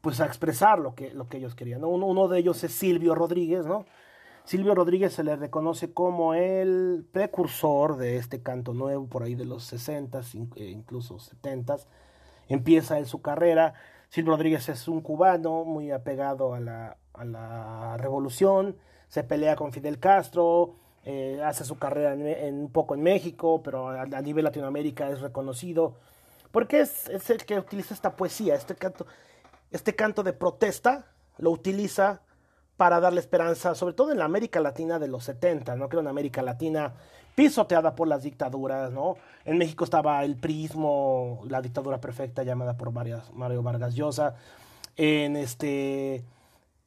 pues 0.00 0.20
a 0.20 0.26
expresar 0.26 0.80
lo 0.80 0.96
que, 0.96 1.14
lo 1.14 1.28
que 1.28 1.36
ellos 1.36 1.54
querían. 1.54 1.84
Uno, 1.84 2.06
uno, 2.06 2.26
de 2.26 2.40
ellos 2.40 2.64
es 2.64 2.72
Silvio 2.72 3.14
Rodríguez, 3.14 3.64
¿no? 3.64 3.86
Silvio 4.44 4.74
Rodríguez 4.74 5.12
se 5.12 5.22
le 5.22 5.36
reconoce 5.36 5.92
como 5.92 6.34
el 6.34 7.06
precursor 7.12 7.96
de 7.96 8.16
este 8.16 8.42
canto 8.42 8.74
nuevo 8.74 9.06
por 9.06 9.22
ahí 9.22 9.34
de 9.34 9.44
los 9.44 9.64
60, 9.64 10.20
e 10.56 10.64
incluso 10.64 11.18
70. 11.18 11.76
Empieza 12.48 12.98
en 12.98 13.06
su 13.06 13.22
carrera. 13.22 13.74
Silvio 14.08 14.32
Rodríguez 14.32 14.68
es 14.68 14.88
un 14.88 15.00
cubano 15.00 15.64
muy 15.64 15.90
apegado 15.90 16.54
a 16.54 16.60
la, 16.60 16.96
a 17.14 17.24
la 17.24 17.96
revolución, 17.98 18.76
se 19.08 19.22
pelea 19.22 19.56
con 19.56 19.72
Fidel 19.72 19.98
Castro, 19.98 20.74
eh, 21.04 21.40
hace 21.44 21.64
su 21.64 21.78
carrera 21.78 22.12
en, 22.14 22.54
un 22.54 22.70
poco 22.70 22.94
en 22.94 23.02
México, 23.02 23.62
pero 23.62 23.88
a, 23.88 24.06
nivel 24.20 24.44
Latinoamérica 24.44 25.08
es 25.08 25.20
reconocido, 25.20 25.94
porque 26.50 26.80
es, 26.80 27.08
es, 27.08 27.30
el 27.30 27.44
que 27.44 27.58
utiliza 27.58 27.94
esta 27.94 28.16
poesía, 28.16 28.54
este 28.54 28.74
canto, 28.74 29.06
este 29.70 29.94
canto 29.94 30.22
de 30.22 30.32
protesta, 30.32 31.06
lo 31.38 31.50
utiliza 31.50 32.20
para 32.82 32.98
darle 32.98 33.20
esperanza, 33.20 33.76
sobre 33.76 33.94
todo 33.94 34.10
en 34.10 34.18
la 34.18 34.24
América 34.24 34.58
Latina 34.58 34.98
de 34.98 35.06
los 35.06 35.22
70, 35.22 35.76
¿no? 35.76 35.88
Creo 35.88 36.00
en 36.00 36.08
América 36.08 36.42
Latina 36.42 36.92
pisoteada 37.32 37.94
por 37.94 38.08
las 38.08 38.24
dictaduras, 38.24 38.90
¿no? 38.90 39.18
En 39.44 39.56
México 39.56 39.84
estaba 39.84 40.24
el 40.24 40.34
prismo, 40.34 41.44
la 41.46 41.62
dictadura 41.62 42.00
perfecta 42.00 42.42
llamada 42.42 42.76
por 42.76 42.90
Mario 42.90 43.62
Vargas 43.62 43.94
Llosa. 43.94 44.34
En 44.96 45.36
este 45.36 46.24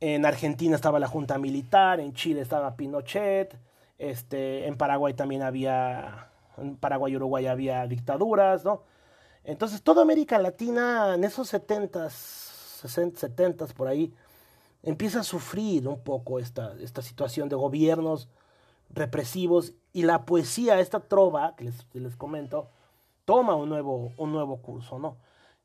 en 0.01 0.25
Argentina 0.25 0.75
estaba 0.75 0.99
la 0.99 1.07
Junta 1.07 1.37
Militar, 1.37 2.01
en 2.01 2.13
Chile 2.13 2.41
estaba 2.41 2.75
Pinochet, 2.75 3.57
este, 3.97 4.67
en 4.67 4.75
Paraguay 4.75 5.13
también 5.13 5.43
había, 5.43 6.27
en 6.57 6.75
Paraguay 6.75 7.13
y 7.13 7.15
Uruguay 7.15 7.47
había 7.47 7.87
dictaduras, 7.87 8.65
¿no? 8.65 8.81
Entonces, 9.45 9.81
toda 9.81 10.01
América 10.01 10.39
Latina 10.39 11.15
en 11.15 11.23
esos 11.23 11.53
70s, 11.53 12.09
60, 12.09 13.17
70 13.17 13.67
por 13.67 13.87
ahí, 13.87 14.13
empieza 14.85 15.19
a 15.19 15.23
sufrir 15.23 15.87
un 15.87 15.99
poco 15.99 16.39
esta, 16.39 16.73
esta 16.79 17.01
situación 17.01 17.49
de 17.49 17.55
gobiernos 17.55 18.29
represivos 18.91 19.73
y 19.91 20.03
la 20.03 20.25
poesía, 20.25 20.79
esta 20.79 21.01
trova 21.01 21.55
que 21.57 21.65
les, 21.65 21.85
les 21.93 22.15
comento, 22.15 22.69
toma 23.25 23.55
un 23.55 23.67
nuevo, 23.67 24.13
un 24.17 24.31
nuevo 24.31 24.57
curso, 24.57 24.99
¿no? 24.99 25.17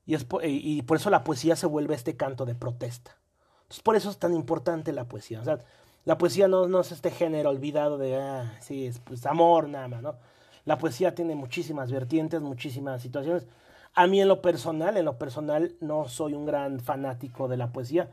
Y, 0.06 0.14
es 0.14 0.26
y 0.42 0.82
por 0.82 0.96
eso 0.96 1.10
la 1.10 1.22
poesía 1.22 1.54
se 1.54 1.66
vuelve 1.66 1.94
este 1.94 2.16
canto 2.16 2.46
de 2.46 2.54
protesta. 2.54 3.16
Entonces, 3.62 3.82
por 3.82 3.94
eso 3.94 4.10
es 4.10 4.18
tan 4.18 4.34
importante 4.34 4.92
la 4.92 5.04
poesía. 5.04 5.40
O 5.40 5.44
sea, 5.44 5.58
la 6.04 6.18
poesía 6.18 6.48
no, 6.48 6.66
no 6.66 6.80
es 6.80 6.90
este 6.90 7.10
género 7.10 7.50
olvidado 7.50 7.98
de, 7.98 8.16
ah, 8.16 8.56
sí, 8.60 8.86
es 8.86 8.98
pues, 8.98 9.26
amor 9.26 9.68
nada 9.68 9.86
más, 9.86 10.02
¿no? 10.02 10.16
La 10.64 10.78
poesía 10.78 11.14
tiene 11.14 11.34
muchísimas 11.34 11.92
vertientes, 11.92 12.40
muchísimas 12.40 13.02
situaciones. 13.02 13.46
A 13.94 14.06
mí 14.06 14.20
en 14.20 14.28
lo 14.28 14.40
personal, 14.40 14.96
en 14.96 15.04
lo 15.04 15.18
personal 15.18 15.74
no 15.80 16.08
soy 16.08 16.34
un 16.34 16.46
gran 16.46 16.80
fanático 16.80 17.48
de 17.48 17.56
la 17.56 17.72
poesía, 17.72 18.10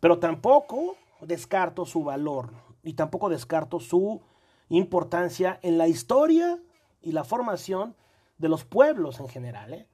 pero 0.00 0.18
tampoco 0.18 0.96
descarto 1.20 1.86
su 1.86 2.04
valor 2.04 2.50
y 2.82 2.94
tampoco 2.94 3.28
descarto 3.28 3.80
su 3.80 4.20
importancia 4.68 5.58
en 5.62 5.78
la 5.78 5.88
historia 5.88 6.58
y 7.02 7.12
la 7.12 7.24
formación 7.24 7.94
de 8.38 8.48
los 8.48 8.64
pueblos 8.64 9.20
en 9.20 9.28
general. 9.28 9.74
¿eh? 9.74 9.86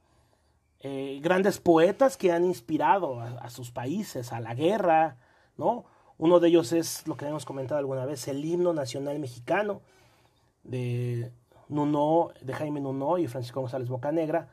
Eh, 0.81 1.19
grandes 1.21 1.59
poetas 1.59 2.17
que 2.17 2.31
han 2.31 2.43
inspirado 2.43 3.21
a, 3.21 3.49
sus 3.49 3.71
países, 3.71 4.33
a 4.33 4.39
la 4.39 4.55
guerra, 4.55 5.17
¿no? 5.57 5.85
Uno 6.17 6.39
de 6.39 6.49
ellos 6.49 6.71
es 6.71 7.07
lo 7.07 7.15
que 7.17 7.27
hemos 7.27 7.45
comentado 7.45 7.79
alguna 7.79 8.05
vez, 8.05 8.27
el 8.27 8.43
himno 8.43 8.73
nacional 8.73 9.19
mexicano 9.19 9.81
de 10.63 11.31
Nuno, 11.67 12.29
de 12.41 12.53
Jaime 12.53 12.79
Nuno 12.79 13.17
y 13.17 13.27
Francisco 13.27 13.61
González 13.61 13.89
Bocanegra, 13.89 14.49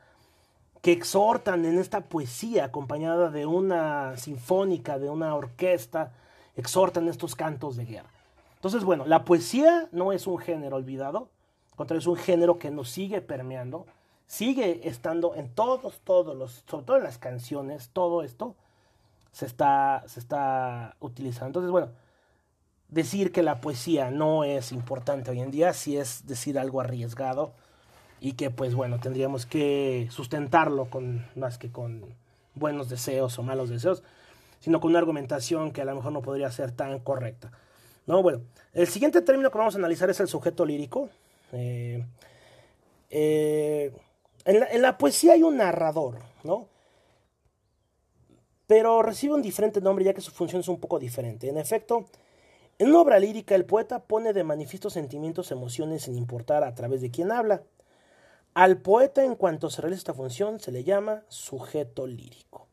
que 0.81 0.91
exhortan 0.91 1.65
en 1.65 1.77
esta 1.77 2.01
poesía 2.01 2.65
acompañada 2.65 3.29
de 3.29 3.45
una 3.45 4.15
sinfónica, 4.17 4.97
de 4.97 5.09
una 5.09 5.35
orquesta, 5.35 6.13
exhortan 6.55 7.07
estos 7.07 7.35
cantos 7.35 7.75
de 7.75 7.85
guerra. 7.85 8.09
Entonces, 8.55 8.83
bueno, 8.83 9.05
la 9.05 9.25
poesía 9.25 9.87
no 9.91 10.11
es 10.11 10.27
un 10.27 10.37
género 10.37 10.77
olvidado, 10.77 11.29
contrario, 11.75 11.99
es 11.99 12.07
un 12.07 12.17
género 12.17 12.59
que 12.59 12.71
nos 12.71 12.89
sigue 12.89 13.21
permeando, 13.21 13.85
sigue 14.27 14.87
estando 14.87 15.35
en 15.35 15.49
todos, 15.49 15.99
todos 16.03 16.35
los, 16.35 16.63
sobre 16.69 16.85
todo 16.85 16.97
en 16.97 17.03
las 17.03 17.17
canciones, 17.17 17.89
todo 17.93 18.21
esto 18.23 18.55
se 19.31 19.45
está, 19.45 20.03
se 20.07 20.19
está 20.19 20.95
utilizando. 20.99 21.47
Entonces, 21.47 21.71
bueno, 21.71 21.89
decir 22.89 23.31
que 23.31 23.43
la 23.43 23.61
poesía 23.61 24.11
no 24.11 24.43
es 24.43 24.71
importante 24.71 25.31
hoy 25.31 25.39
en 25.39 25.51
día, 25.51 25.73
sí 25.73 25.97
es 25.97 26.25
decir 26.27 26.59
algo 26.59 26.81
arriesgado 26.81 27.53
y 28.21 28.33
que 28.33 28.49
pues 28.49 28.75
bueno, 28.75 28.99
tendríamos 28.99 29.45
que 29.45 30.07
sustentarlo 30.11 30.89
con 30.89 31.25
más 31.35 31.57
que 31.57 31.71
con 31.71 32.05
buenos 32.55 32.89
deseos 32.89 33.37
o 33.39 33.43
malos 33.43 33.69
deseos, 33.69 34.03
sino 34.59 34.79
con 34.81 34.91
una 34.91 34.99
argumentación 34.99 35.71
que 35.71 35.81
a 35.81 35.85
lo 35.85 35.95
mejor 35.95 36.11
no 36.11 36.21
podría 36.21 36.51
ser 36.51 36.71
tan 36.71 36.99
correcta. 36.99 37.51
No, 38.05 38.21
bueno, 38.21 38.41
el 38.73 38.87
siguiente 38.87 39.21
término 39.21 39.51
que 39.51 39.57
vamos 39.57 39.75
a 39.75 39.77
analizar 39.77 40.09
es 40.09 40.19
el 40.19 40.27
sujeto 40.27 40.65
lírico. 40.65 41.09
Eh, 41.51 42.03
eh, 43.09 43.93
en, 44.45 44.59
la, 44.59 44.65
en 44.67 44.81
la 44.81 44.97
poesía 44.97 45.33
hay 45.33 45.43
un 45.43 45.57
narrador, 45.57 46.17
¿no? 46.43 46.67
Pero 48.67 49.01
recibe 49.01 49.33
un 49.33 49.41
diferente 49.41 49.81
nombre 49.81 50.05
ya 50.05 50.13
que 50.13 50.21
su 50.21 50.31
función 50.31 50.61
es 50.61 50.67
un 50.67 50.79
poco 50.79 50.99
diferente. 50.99 51.49
En 51.49 51.57
efecto, 51.57 52.05
en 52.77 52.89
una 52.89 53.01
obra 53.01 53.19
lírica 53.19 53.55
el 53.55 53.65
poeta 53.65 54.03
pone 54.03 54.31
de 54.31 54.43
manifiesto 54.43 54.89
sentimientos, 54.89 55.51
emociones 55.51 56.03
sin 56.03 56.15
importar 56.17 56.63
a 56.63 56.75
través 56.75 57.01
de 57.01 57.11
quién 57.11 57.31
habla. 57.31 57.63
Al 58.59 58.81
poeta, 58.81 59.23
en 59.23 59.35
cuanto 59.35 59.69
se 59.69 59.81
realiza 59.81 59.99
esta 59.99 60.13
función, 60.13 60.59
se 60.59 60.73
le 60.73 60.83
llama 60.83 61.23
sujeto 61.29 62.05
lírico. 62.05 62.67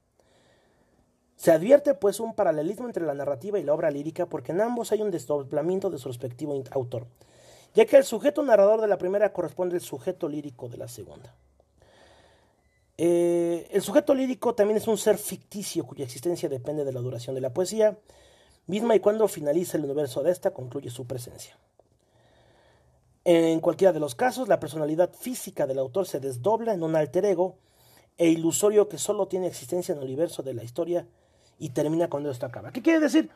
Se 1.36 1.52
advierte 1.52 1.94
pues 1.94 2.18
un 2.18 2.34
paralelismo 2.34 2.88
entre 2.88 3.06
la 3.06 3.14
narrativa 3.14 3.60
y 3.60 3.62
la 3.62 3.72
obra 3.72 3.92
lírica 3.92 4.26
porque 4.26 4.50
en 4.50 4.62
ambos 4.62 4.90
hay 4.90 5.00
un 5.00 5.12
desdoblamiento 5.12 5.88
de 5.88 5.98
su 5.98 6.08
respectivo 6.08 6.60
autor, 6.72 7.06
ya 7.72 7.86
que 7.86 7.98
el 7.98 8.02
sujeto 8.02 8.42
narrador 8.42 8.80
de 8.80 8.88
la 8.88 8.98
primera 8.98 9.32
corresponde 9.32 9.76
al 9.76 9.80
sujeto 9.80 10.28
lírico 10.28 10.68
de 10.68 10.76
la 10.76 10.88
segunda. 10.88 11.36
Eh, 12.98 13.68
el 13.70 13.80
sujeto 13.80 14.12
lírico 14.12 14.56
también 14.56 14.78
es 14.78 14.88
un 14.88 14.98
ser 14.98 15.18
ficticio 15.18 15.86
cuya 15.86 16.04
existencia 16.04 16.48
depende 16.48 16.84
de 16.84 16.92
la 16.92 16.98
duración 16.98 17.36
de 17.36 17.42
la 17.42 17.54
poesía, 17.54 17.96
misma 18.66 18.96
y 18.96 18.98
cuando 18.98 19.28
finaliza 19.28 19.76
el 19.76 19.84
universo 19.84 20.24
de 20.24 20.32
esta 20.32 20.50
concluye 20.50 20.90
su 20.90 21.06
presencia. 21.06 21.56
En 23.28 23.58
cualquiera 23.58 23.92
de 23.92 23.98
los 23.98 24.14
casos, 24.14 24.46
la 24.46 24.60
personalidad 24.60 25.12
física 25.12 25.66
del 25.66 25.80
autor 25.80 26.06
se 26.06 26.20
desdobla 26.20 26.72
en 26.74 26.84
un 26.84 26.94
alter 26.94 27.24
ego 27.24 27.58
e 28.16 28.28
ilusorio 28.28 28.88
que 28.88 28.98
solo 28.98 29.26
tiene 29.26 29.48
existencia 29.48 29.92
en 29.92 29.98
el 29.98 30.04
universo 30.04 30.44
de 30.44 30.54
la 30.54 30.62
historia 30.62 31.08
y 31.58 31.70
termina 31.70 32.08
cuando 32.08 32.30
esto 32.30 32.46
acaba. 32.46 32.70
¿Qué 32.70 32.82
quiere 32.82 33.00
decir? 33.00 33.28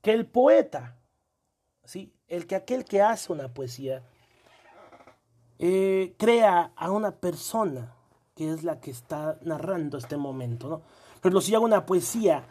Que 0.00 0.12
el 0.12 0.26
poeta, 0.26 0.96
¿sí? 1.82 2.14
el 2.28 2.46
que 2.46 2.54
aquel 2.54 2.84
que 2.84 3.02
hace 3.02 3.32
una 3.32 3.52
poesía, 3.52 4.04
eh, 5.58 6.14
crea 6.16 6.72
a 6.76 6.92
una 6.92 7.16
persona 7.16 7.96
que 8.36 8.48
es 8.48 8.62
la 8.62 8.78
que 8.78 8.92
está 8.92 9.40
narrando 9.42 9.98
este 9.98 10.16
momento. 10.16 10.68
¿no? 10.68 10.82
Pero 11.20 11.40
si 11.40 11.52
hago 11.52 11.64
una 11.64 11.84
poesía 11.84 12.46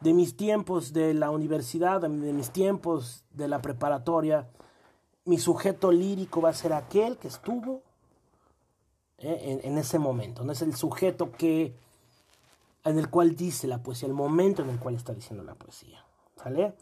de 0.00 0.14
mis 0.14 0.38
tiempos 0.38 0.94
de 0.94 1.12
la 1.12 1.28
universidad, 1.28 2.00
de 2.00 2.08
mis 2.08 2.50
tiempos 2.50 3.24
de 3.30 3.46
la 3.46 3.60
preparatoria, 3.60 4.48
mi 5.24 5.38
sujeto 5.38 5.92
lírico 5.92 6.40
va 6.40 6.50
a 6.50 6.54
ser 6.54 6.72
aquel 6.72 7.16
que 7.18 7.28
estuvo 7.28 7.82
eh, 9.18 9.60
en, 9.62 9.76
ese 9.76 9.98
momento, 9.98 10.44
no 10.44 10.52
es 10.52 10.62
el 10.62 10.74
sujeto 10.74 11.30
que 11.32 11.74
en 12.84 12.98
el 12.98 13.10
cual 13.10 13.36
dice 13.36 13.66
la 13.66 13.82
poesía, 13.82 14.08
el 14.08 14.14
momento 14.14 14.62
en 14.62 14.70
el 14.70 14.78
cual 14.78 14.94
está 14.94 15.12
diciendo 15.12 15.44
la 15.44 15.54
poesía. 15.54 16.02
¿Sale? 16.42 16.72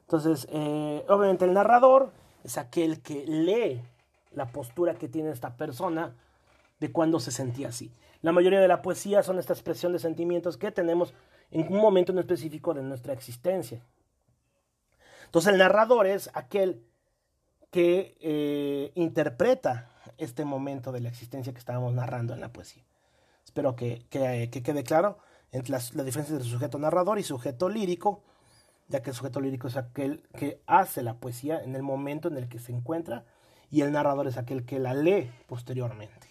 Entonces, 0.00 0.48
eh, 0.50 1.04
obviamente 1.08 1.44
el 1.44 1.52
narrador 1.52 2.10
es 2.42 2.58
aquel 2.58 3.00
que 3.02 3.24
lee 3.24 3.80
la 4.32 4.46
postura 4.50 4.94
que 4.94 5.08
tiene 5.08 5.30
esta 5.30 5.56
persona 5.56 6.16
de 6.80 6.90
cuando 6.90 7.20
se 7.20 7.30
sentía 7.30 7.68
así. 7.68 7.92
La 8.22 8.32
mayoría 8.32 8.60
de 8.60 8.68
la 8.68 8.82
poesía 8.82 9.22
son 9.22 9.38
esta 9.38 9.52
expresión 9.52 9.92
de 9.92 10.00
sentimientos 10.00 10.56
que 10.56 10.72
tenemos 10.72 11.14
en 11.52 11.72
un 11.72 11.80
momento 11.80 12.10
en 12.10 12.18
específico 12.18 12.74
de 12.74 12.82
nuestra 12.82 13.12
existencia. 13.12 13.80
Entonces 15.26 15.52
el 15.52 15.58
narrador 15.58 16.06
es 16.06 16.30
aquel 16.34 16.82
que 17.76 18.16
eh, 18.22 18.90
interpreta 18.94 19.90
este 20.16 20.46
momento 20.46 20.92
de 20.92 21.00
la 21.00 21.10
existencia 21.10 21.52
que 21.52 21.58
estábamos 21.58 21.92
narrando 21.92 22.32
en 22.32 22.40
la 22.40 22.50
poesía. 22.50 22.82
Espero 23.44 23.76
que, 23.76 24.06
quede 24.08 24.82
claro 24.82 25.18
entre 25.52 25.72
la 25.72 26.02
diferencia 26.02 26.34
entre 26.34 26.48
sujeto 26.48 26.78
narrador 26.78 27.18
y 27.18 27.22
sujeto 27.22 27.68
lírico, 27.68 28.22
ya 28.88 29.02
que 29.02 29.10
el 29.10 29.16
sujeto 29.16 29.42
lírico 29.42 29.68
es 29.68 29.76
aquel 29.76 30.22
que 30.38 30.62
hace 30.66 31.02
la 31.02 31.18
poesía 31.18 31.62
en 31.62 31.76
el 31.76 31.82
momento 31.82 32.28
en 32.28 32.38
el 32.38 32.48
que 32.48 32.60
se 32.60 32.72
encuentra 32.72 33.26
y 33.70 33.82
el 33.82 33.92
narrador 33.92 34.26
es 34.26 34.38
aquel 34.38 34.64
que 34.64 34.78
la 34.78 34.94
lee 34.94 35.30
posteriormente, 35.46 36.28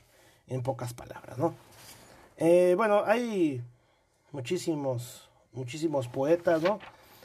en 0.47 0.63
pocas 0.63 0.95
palabras, 0.95 1.37
¿no? 1.37 1.53
Eh, 2.37 2.73
bueno, 2.75 3.03
hay 3.05 3.61
muchísimos, 4.31 5.29
muchísimos 5.53 6.07
poetas, 6.07 6.63
¿no? 6.63 6.79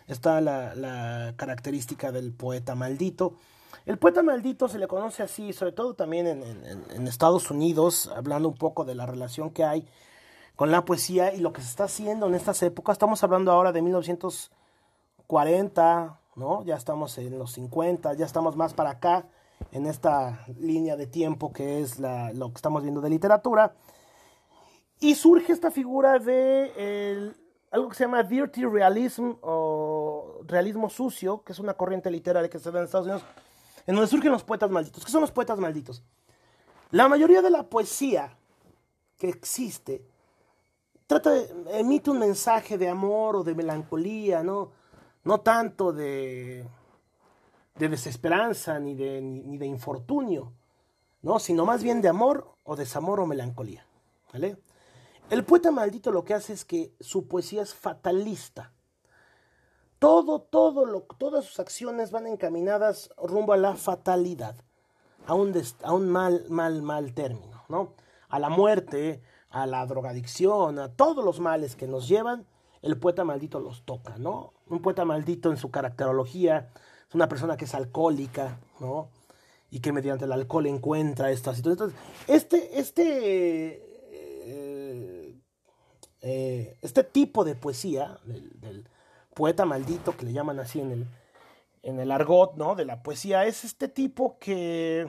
Está 0.08 0.42
la 0.42 1.32
característica 1.38 2.12
del 2.12 2.34
poeta 2.34 2.74
maldito, 2.74 3.38
el 3.86 3.98
poeta 3.98 4.22
maldito 4.22 4.68
se 4.68 4.78
le 4.78 4.86
conoce 4.86 5.22
así, 5.22 5.52
sobre 5.52 5.72
todo 5.72 5.94
también 5.94 6.26
en, 6.26 7.08
Estados 7.08 7.50
Unidos, 7.50 8.10
hablando 8.14 8.48
un 8.48 8.56
poco 8.56 8.84
de 8.84 8.94
la 8.94 9.06
relación 9.06 9.50
que 9.50 9.64
hay 9.64 9.88
con 10.54 10.70
la 10.70 10.84
poesía 10.84 11.34
y 11.34 11.40
lo 11.40 11.52
que 11.52 11.62
se 11.62 11.68
está 11.68 11.84
haciendo 11.84 12.26
en 12.26 12.34
estas 12.34 12.62
épocas. 12.62 12.94
Estamos 12.94 13.24
hablando 13.24 13.50
ahora 13.50 13.72
de 13.72 13.82
1940, 13.82 16.20
¿no? 16.36 16.62
Ya 16.64 16.76
estamos 16.76 17.18
en 17.18 17.38
los 17.38 17.52
50, 17.52 18.14
ya 18.14 18.26
estamos 18.26 18.56
más 18.56 18.74
para 18.74 18.90
acá 18.90 19.26
en 19.72 19.86
esta 19.86 20.44
línea 20.58 20.96
de 20.96 21.06
tiempo 21.06 21.52
que 21.52 21.80
es 21.80 21.98
la, 21.98 22.32
lo 22.32 22.50
que 22.50 22.56
estamos 22.56 22.82
viendo 22.82 23.00
de 23.00 23.10
literatura. 23.10 23.74
Y 25.00 25.14
surge 25.14 25.52
esta 25.52 25.70
figura 25.70 26.18
de 26.18 27.32
algo 27.70 27.88
que 27.88 27.94
se 27.94 28.04
llama 28.04 28.22
dirty 28.22 28.64
realism 28.64 29.32
o 29.40 30.40
realismo 30.46 30.90
sucio, 30.90 31.42
que 31.42 31.52
es 31.52 31.58
una 31.58 31.74
corriente 31.74 32.10
literaria 32.10 32.50
que 32.50 32.58
se 32.58 32.70
da 32.70 32.80
en 32.80 32.84
Estados 32.84 33.06
Unidos, 33.06 33.24
en 33.90 33.96
donde 33.96 34.08
surgen 34.08 34.30
los 34.30 34.44
poetas 34.44 34.70
malditos. 34.70 35.04
¿Qué 35.04 35.10
son 35.10 35.20
los 35.20 35.32
poetas 35.32 35.58
malditos? 35.58 36.04
La 36.92 37.08
mayoría 37.08 37.42
de 37.42 37.50
la 37.50 37.64
poesía 37.64 38.36
que 39.18 39.28
existe 39.28 40.06
trata 41.08 41.32
de, 41.32 41.52
emite 41.72 42.08
un 42.08 42.20
mensaje 42.20 42.78
de 42.78 42.88
amor 42.88 43.34
o 43.34 43.42
de 43.42 43.52
melancolía, 43.52 44.44
no, 44.44 44.70
no 45.24 45.40
tanto 45.40 45.92
de, 45.92 46.64
de 47.74 47.88
desesperanza 47.88 48.78
ni 48.78 48.94
de, 48.94 49.20
ni, 49.20 49.58
de 49.58 49.66
infortunio, 49.66 50.52
¿no? 51.22 51.40
sino 51.40 51.64
más 51.64 51.82
bien 51.82 52.00
de 52.00 52.10
amor 52.10 52.48
o 52.62 52.76
desamor 52.76 53.18
o 53.18 53.26
melancolía. 53.26 53.84
¿vale? 54.32 54.56
El 55.30 55.44
poeta 55.44 55.72
maldito 55.72 56.12
lo 56.12 56.24
que 56.24 56.34
hace 56.34 56.52
es 56.52 56.64
que 56.64 56.92
su 57.00 57.26
poesía 57.26 57.62
es 57.62 57.74
fatalista. 57.74 58.72
Todo, 60.00 60.40
todo 60.40 60.86
lo, 60.86 61.02
todas 61.18 61.44
sus 61.44 61.60
acciones 61.60 62.10
van 62.10 62.26
encaminadas 62.26 63.10
rumbo 63.22 63.52
a 63.52 63.58
la 63.58 63.76
fatalidad, 63.76 64.56
a 65.26 65.34
un, 65.34 65.54
a 65.82 65.92
un 65.92 66.08
mal, 66.08 66.46
mal, 66.48 66.80
mal 66.80 67.12
término, 67.12 67.62
¿no? 67.68 67.92
A 68.30 68.38
la 68.38 68.48
muerte, 68.48 69.22
a 69.50 69.66
la 69.66 69.84
drogadicción, 69.84 70.78
a 70.78 70.88
todos 70.88 71.22
los 71.22 71.38
males 71.38 71.76
que 71.76 71.86
nos 71.86 72.08
llevan, 72.08 72.46
el 72.80 72.98
poeta 72.98 73.24
maldito 73.24 73.60
los 73.60 73.82
toca, 73.84 74.16
¿no? 74.16 74.54
Un 74.70 74.80
poeta 74.80 75.04
maldito 75.04 75.50
en 75.50 75.58
su 75.58 75.70
caracterología 75.70 76.70
es 77.06 77.14
una 77.14 77.28
persona 77.28 77.58
que 77.58 77.66
es 77.66 77.74
alcohólica, 77.74 78.58
¿no? 78.80 79.10
Y 79.70 79.80
que 79.80 79.92
mediante 79.92 80.24
el 80.24 80.32
alcohol 80.32 80.66
encuentra 80.66 81.30
estas 81.30 81.56
situaciones. 81.56 81.94
Entonces, 82.26 82.26
este, 82.26 82.80
este, 82.80 83.82
eh, 84.12 85.40
eh, 86.22 86.78
este 86.80 87.04
tipo 87.04 87.44
de 87.44 87.54
poesía 87.54 88.18
del, 88.24 88.88
poeta 89.34 89.64
maldito, 89.64 90.16
que 90.16 90.26
le 90.26 90.32
llaman 90.32 90.60
así 90.60 90.80
en 90.80 90.92
el, 90.92 91.06
en 91.82 92.00
el 92.00 92.10
argot, 92.10 92.56
¿no? 92.56 92.74
De 92.74 92.84
la 92.84 93.02
poesía, 93.02 93.46
es 93.46 93.64
este 93.64 93.88
tipo 93.88 94.38
que 94.38 95.08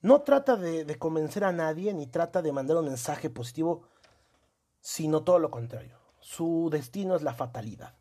no 0.00 0.22
trata 0.22 0.56
de, 0.56 0.98
convencer 0.98 1.44
a 1.44 1.52
nadie 1.52 1.92
ni 1.94 2.06
trata 2.06 2.42
de 2.42 2.52
mandar 2.52 2.76
un 2.76 2.86
mensaje 2.86 3.30
positivo, 3.30 3.82
sino 4.80 5.22
todo 5.22 5.38
lo 5.38 5.50
contrario 5.50 6.00
su 6.20 6.68
destino 6.70 7.16
es 7.16 7.22
la 7.22 7.34
fatalidad. 7.34 7.94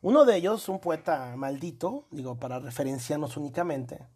Uno 0.00 0.24
de 0.24 0.36
ellos, 0.36 0.68
un 0.68 0.78
poeta 0.78 1.34
maldito, 1.36 2.06
digo, 2.10 2.36
para 2.36 2.60
referenciarnos 2.60 3.36
únicamente, 3.36 4.06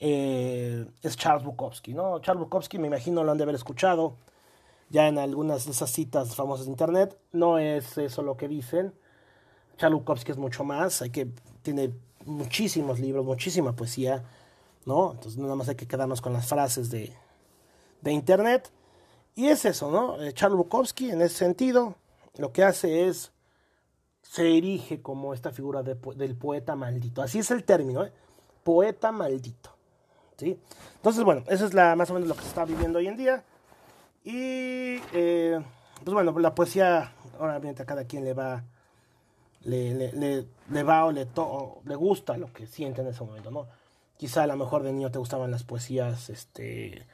eh, 0.00 0.86
es 1.02 1.16
Charles 1.16 1.44
Bukowski, 1.44 1.92
¿no? 1.92 2.18
Charles 2.20 2.44
Bukowski, 2.44 2.78
me 2.78 2.86
imagino, 2.86 3.22
lo 3.22 3.30
han 3.30 3.38
de 3.38 3.44
haber 3.44 3.54
escuchado 3.54 4.16
ya 4.88 5.06
en 5.06 5.18
algunas 5.18 5.66
de 5.66 5.72
esas 5.72 5.90
citas 5.90 6.34
famosas 6.34 6.64
de 6.64 6.72
internet. 6.72 7.18
No 7.32 7.58
es 7.58 7.98
eso 7.98 8.22
lo 8.22 8.36
que 8.36 8.48
dicen. 8.48 8.94
Charles 9.78 10.00
Bukowski 10.00 10.32
es 10.32 10.36
mucho 10.36 10.64
más, 10.64 11.00
hay 11.00 11.10
que, 11.10 11.28
tiene 11.62 11.92
muchísimos 12.26 12.98
libros, 12.98 13.24
muchísima 13.24 13.74
poesía, 13.74 14.22
¿no? 14.84 15.12
Entonces 15.12 15.38
nada 15.38 15.54
más 15.54 15.68
hay 15.68 15.76
que 15.76 15.86
quedarnos 15.86 16.20
con 16.20 16.32
las 16.32 16.46
frases 16.46 16.90
de, 16.90 17.12
de 18.02 18.12
internet. 18.12 18.70
Y 19.34 19.48
es 19.48 19.64
eso, 19.64 19.90
¿no? 19.90 20.20
Eh, 20.20 20.34
en 20.36 21.22
ese 21.22 21.34
sentido, 21.34 21.94
lo 22.36 22.52
que 22.52 22.64
hace 22.64 23.06
es, 23.06 23.30
se 24.20 24.58
erige 24.58 25.00
como 25.00 25.32
esta 25.32 25.52
figura 25.52 25.82
del 25.82 26.36
poeta 26.36 26.74
maldito. 26.74 27.22
Así 27.22 27.38
es 27.38 27.50
el 27.50 27.64
término, 27.64 28.04
¿eh? 28.04 28.12
poeta 28.64 29.12
maldito. 29.12 29.70
¿sí? 30.36 30.58
Entonces, 30.96 31.22
bueno, 31.22 31.44
eso 31.48 31.64
es 31.66 31.72
la, 31.72 31.94
más 31.96 32.10
o 32.10 32.14
menos 32.14 32.28
lo 32.28 32.34
que 32.34 32.42
se 32.42 32.48
está 32.48 32.64
viviendo 32.64 32.98
hoy 32.98 33.06
en 33.06 33.16
día. 33.16 33.44
Y, 34.24 35.00
eh, 35.12 35.60
pues 36.04 36.12
bueno, 36.12 36.36
la 36.38 36.54
poesía, 36.54 37.12
obviamente 37.38 37.82
a 37.82 37.86
cada 37.86 38.04
quien 38.04 38.24
le 38.24 38.34
va, 38.34 38.64
le, 39.64 40.12
le, 40.12 40.82
va 40.82 41.04
o 41.04 41.12
le, 41.12 41.26
le 41.84 41.94
gusta 41.96 42.36
lo 42.36 42.52
que 42.52 42.66
siente 42.66 43.00
en 43.00 43.08
ese 43.08 43.24
momento, 43.24 43.50
¿no? 43.50 43.66
Quizá 44.16 44.42
a 44.42 44.46
lo 44.46 44.56
mejor 44.56 44.82
de 44.82 44.92
niño 44.92 45.10
te 45.10 45.18
gustaban 45.18 45.50
las 45.50 45.62
poesías 45.62 46.28
este, 46.30 47.06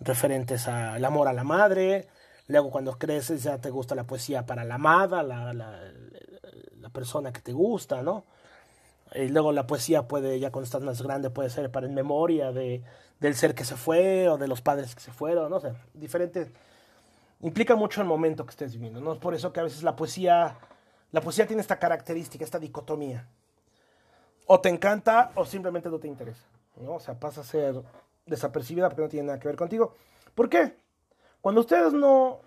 referentes 0.00 0.66
al 0.68 1.04
amor 1.04 1.28
a 1.28 1.32
la 1.32 1.44
madre, 1.44 2.08
Luego 2.48 2.70
cuando 2.70 2.98
creces 2.98 3.42
ya 3.42 3.58
te 3.58 3.70
gusta 3.70 3.94
la 3.94 4.04
poesía 4.04 4.44
para 4.44 4.64
la 4.64 4.74
amada, 4.74 5.22
la, 5.22 5.54
la, 5.54 6.88
persona 6.92 7.32
que 7.32 7.40
te 7.40 7.52
gusta, 7.52 8.02
¿no? 8.02 8.24
Y 9.14 9.28
luego 9.28 9.52
la 9.52 9.66
poesía 9.66 10.06
puede, 10.08 10.38
ya 10.38 10.50
cuando 10.50 10.64
estás 10.64 10.82
más 10.82 11.00
grande, 11.00 11.30
puede 11.30 11.48
ser 11.48 11.70
para 11.70 11.86
en 11.86 11.94
memoria 11.94 12.52
de, 12.52 12.82
del 13.20 13.34
ser 13.34 13.54
que 13.54 13.64
se 13.64 13.76
fue 13.76 14.28
o 14.28 14.36
de 14.36 14.46
los 14.48 14.60
padres 14.60 14.94
que 14.94 15.00
se 15.00 15.10
fueron, 15.10 15.50
no 15.50 15.60
sé. 15.60 15.72
Implica 17.40 17.74
mucho 17.74 18.02
el 18.02 18.06
momento 18.06 18.44
que 18.44 18.50
estés 18.50 18.74
viviendo, 18.74 19.00
¿no? 19.00 19.14
Es 19.14 19.18
por 19.18 19.34
eso 19.34 19.52
que 19.54 19.60
a 19.60 19.62
veces 19.62 19.82
la 19.82 19.96
poesía, 19.96 20.58
la 21.12 21.20
poesía 21.20 21.46
tiene 21.46 21.62
esta 21.62 21.78
característica, 21.78 22.44
esta 22.44 22.58
dicotomía. 22.58 23.28
O 24.46 24.60
te 24.60 24.68
encanta 24.68 25.30
o 25.34 25.44
simplemente 25.44 25.88
no 25.88 25.98
te 25.98 26.08
interesa, 26.08 26.44
¿no? 26.76 26.94
O 26.94 27.00
sea, 27.00 27.18
pasa 27.18 27.42
a 27.42 27.44
ser 27.44 27.80
desapercibida 28.26 28.88
porque 28.88 29.02
no 29.02 29.08
tiene 29.08 29.26
nada 29.26 29.38
que 29.38 29.48
ver 29.48 29.56
contigo. 29.56 29.94
¿Por 30.34 30.48
qué? 30.48 30.76
Cuando 31.40 31.60
ustedes 31.60 31.92
no, 31.92 32.40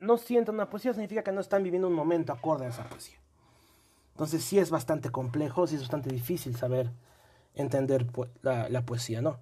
no 0.00 0.18
sienten 0.18 0.54
una 0.54 0.68
poesía, 0.68 0.92
significa 0.92 1.22
que 1.22 1.32
no 1.32 1.40
están 1.40 1.62
viviendo 1.62 1.88
un 1.88 1.94
momento 1.94 2.32
acorde 2.32 2.66
a 2.66 2.68
esa 2.68 2.84
poesía. 2.88 3.18
Entonces 4.12 4.44
sí 4.44 4.58
es 4.58 4.70
bastante 4.70 5.10
complejo, 5.10 5.66
sí 5.66 5.76
es 5.76 5.82
bastante 5.82 6.10
difícil 6.10 6.56
saber 6.56 6.90
entender 7.54 8.06
la, 8.42 8.82
poesía, 8.82 9.22
¿no? 9.22 9.38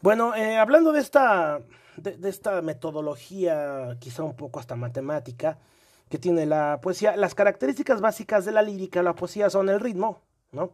Bueno, 0.00 0.34
eh, 0.34 0.56
hablando 0.56 0.92
de 0.92 1.00
esta, 1.00 1.60
de, 1.96 2.28
esta 2.28 2.62
metodología, 2.62 3.96
quizá 4.00 4.22
un 4.22 4.34
poco 4.34 4.60
hasta 4.60 4.76
matemática, 4.76 5.58
que 6.08 6.18
tiene 6.18 6.46
la 6.46 6.80
poesía, 6.80 7.16
las 7.16 7.34
características 7.34 8.00
básicas 8.00 8.44
de 8.44 8.52
la 8.52 8.62
lírica, 8.62 9.02
la 9.02 9.14
poesía 9.14 9.50
son 9.50 9.68
el 9.68 9.80
ritmo, 9.80 10.22
¿no? 10.52 10.72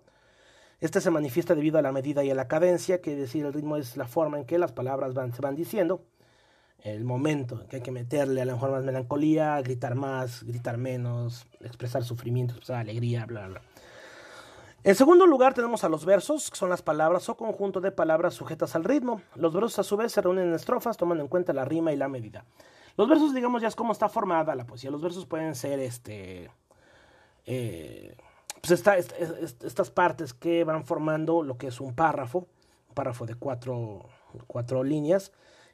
Este 0.80 1.00
se 1.00 1.10
manifiesta 1.10 1.54
debido 1.54 1.78
a 1.78 1.82
la 1.82 1.92
medida 1.92 2.24
y 2.24 2.30
a 2.30 2.34
la 2.34 2.48
cadencia, 2.48 3.00
que 3.00 3.16
decir 3.16 3.46
el 3.46 3.52
ritmo 3.52 3.76
es 3.76 3.96
la 3.96 4.06
forma 4.06 4.38
en 4.38 4.44
que 4.44 4.58
las 4.58 4.72
palabras 4.72 5.14
van, 5.14 5.32
se 5.32 5.40
van 5.40 5.56
diciendo 5.56 6.02
el 6.84 7.04
momento 7.04 7.66
que 7.68 7.76
hay 7.76 7.82
que 7.82 7.90
meterle 7.90 8.42
a 8.42 8.44
lo 8.44 8.52
mejor 8.52 8.70
más 8.70 8.84
melancolía, 8.84 9.60
gritar 9.62 9.94
más, 9.94 10.44
gritar 10.44 10.76
menos, 10.76 11.46
expresar 11.60 12.04
sufrimiento, 12.04 12.52
expresar 12.52 12.80
alegría, 12.82 13.24
bla, 13.24 13.48
bla. 13.48 13.62
En 14.82 14.94
segundo 14.94 15.26
lugar 15.26 15.54
tenemos 15.54 15.82
a 15.82 15.88
los 15.88 16.04
versos, 16.04 16.50
que 16.50 16.58
son 16.58 16.68
las 16.68 16.82
palabras 16.82 17.26
o 17.30 17.38
conjunto 17.38 17.80
de 17.80 17.90
palabras 17.90 18.34
sujetas 18.34 18.76
al 18.76 18.84
ritmo. 18.84 19.22
Los 19.34 19.54
versos 19.54 19.78
a 19.78 19.82
su 19.82 19.96
vez 19.96 20.12
se 20.12 20.20
reúnen 20.20 20.48
en 20.48 20.54
estrofas 20.54 20.98
tomando 20.98 21.24
en 21.24 21.28
cuenta 21.28 21.54
la 21.54 21.64
rima 21.64 21.90
y 21.94 21.96
la 21.96 22.08
medida. 22.08 22.44
Los 22.96 23.08
versos, 23.08 23.34
digamos, 23.34 23.62
ya 23.62 23.68
es 23.68 23.76
como 23.76 23.92
está 23.92 24.08
formada 24.08 24.54
la 24.54 24.66
poesía. 24.66 24.90
Los 24.90 25.02
versos 25.02 25.26
pueden 25.26 25.54
ser 25.54 25.80
este... 25.80 26.50
Eh, 27.46 28.16
pues 28.60 28.82
estas 29.62 29.90
partes 29.90 30.32
que 30.32 30.64
van 30.64 30.84
formando 30.86 31.42
lo 31.42 31.58
que 31.58 31.66
es 31.66 31.80
un 31.80 31.94
párrafo, 31.94 32.46
un 32.88 32.94
párrafo 32.94 33.26
de 33.26 33.34
cuatro, 33.34 34.08
cuatro 34.46 34.82
líneas, 34.82 35.32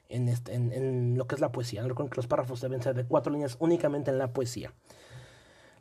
este, 0.09 0.55
en, 0.55 1.17
lo 1.17 1.25
que 1.25 1.35
es 1.35 1.41
la 1.41 1.53
poesía. 1.53 1.83
Recuerden 1.83 2.09
que 2.09 2.17
los 2.17 2.27
párrafos 2.27 2.59
deben 2.59 2.81
ser 2.81 2.95
de 2.95 3.05
cuatro 3.05 3.31
líneas 3.31 3.55
únicamente 3.59 4.11
en 4.11 4.17
la 4.17 4.33
poesía. 4.33 4.73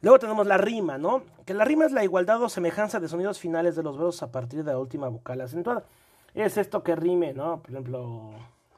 Luego 0.02 0.20
tenemos 0.20 0.46
la 0.46 0.56
rima, 0.56 0.98
¿no? 0.98 1.24
Que 1.44 1.52
la 1.52 1.64
rima 1.64 1.84
es 1.84 1.92
la 1.92 2.04
igualdad 2.04 2.40
o 2.42 2.48
semejanza 2.48 3.00
de 3.00 3.08
sonidos 3.08 3.40
finales 3.40 3.74
de 3.74 3.82
los 3.82 3.98
versos 3.98 4.22
a 4.22 4.30
partir 4.30 4.62
de 4.62 4.72
la 4.72 4.78
última 4.78 5.08
vocal 5.08 5.40
acentuada. 5.40 5.84
Es 6.32 6.56
esto 6.56 6.84
que 6.84 6.94
rime, 6.94 7.34
¿no? 7.34 7.60
Por 7.60 7.70
ejemplo, 7.70 8.30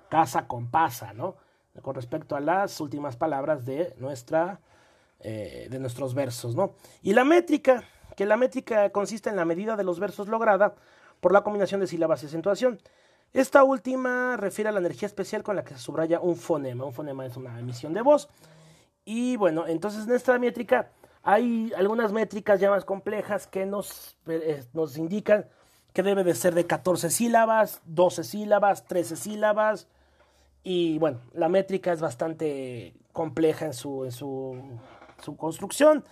casa 0.09 0.49
con 0.49 0.69
pasa, 0.69 1.13
¿no? 1.13 1.37
Con 1.81 1.95
respecto 1.95 2.37
a 2.37 2.41
las 2.41 2.81
últimas 2.81 3.17
palabras 3.17 3.65
de, 3.65 3.95
nuestra, 3.99 4.61
eh, 5.21 5.69
de 5.71 5.79
nuestros 5.79 6.15
versos, 6.15 6.55
¿no? 6.55 6.75
Y 7.03 7.15
la 7.15 7.25
métrica, 7.25 7.85
que 8.15 8.27
la 8.27 8.37
métrica 8.37 8.91
consiste 8.91 9.31
en 9.31 9.37
la 9.37 9.47
medida 9.47 9.75
de 9.77 9.85
los 9.85 9.99
versos 9.99 10.29
lograda 10.29 10.75
por 11.21 11.33
la 11.33 11.43
combinación 11.43 11.81
de 11.81 11.87
sílabas 11.87 12.23
y 12.23 12.27
acentuación. 12.27 12.79
Esta 13.33 13.65
última 13.65 14.37
refiere 14.37 14.69
a 14.69 14.73
la 14.73 14.81
energía 14.81 15.07
especial 15.07 15.43
con 15.43 15.57
la 15.57 15.65
que 15.65 15.73
se 15.75 15.81
subraya 15.81 16.21
un 16.21 16.37
fonema. 16.37 16.85
Un 16.85 16.93
fonema 16.93 17.25
es 17.25 17.37
una 17.37 17.59
emisión 17.59 17.95
de 17.95 18.03
voz. 18.03 18.29
Y 19.05 19.37
bueno, 19.37 19.67
entonces 19.67 20.07
en 20.07 20.15
esta 20.15 20.39
métrica 20.39 20.91
hay 21.23 21.73
algunas 21.77 22.13
métricas 22.13 22.61
ya 22.61 22.69
más 22.69 22.85
complejas 22.85 23.47
que 23.47 23.65
nos, 23.65 24.19
eh, 24.27 24.63
nos 24.75 24.99
indican 24.99 25.47
que 25.93 26.03
debe 26.03 26.25
de 26.25 26.35
ser 26.35 26.55
de 26.55 26.67
14 26.67 27.11
sílabas, 27.11 27.81
12 27.87 28.25
sílabas, 28.25 28.85
13 28.85 29.17
sílabas. 29.17 29.89
Y 30.63 30.99
bueno, 30.99 31.21
la 31.33 31.49
métrica 31.49 31.93
es 31.93 32.01
bastante 32.01 32.95
compleja 33.13 33.67
en 33.67 33.73
su, 33.73 34.05
en 34.05 34.13
su, 34.13 35.37
construcción. 35.37 36.05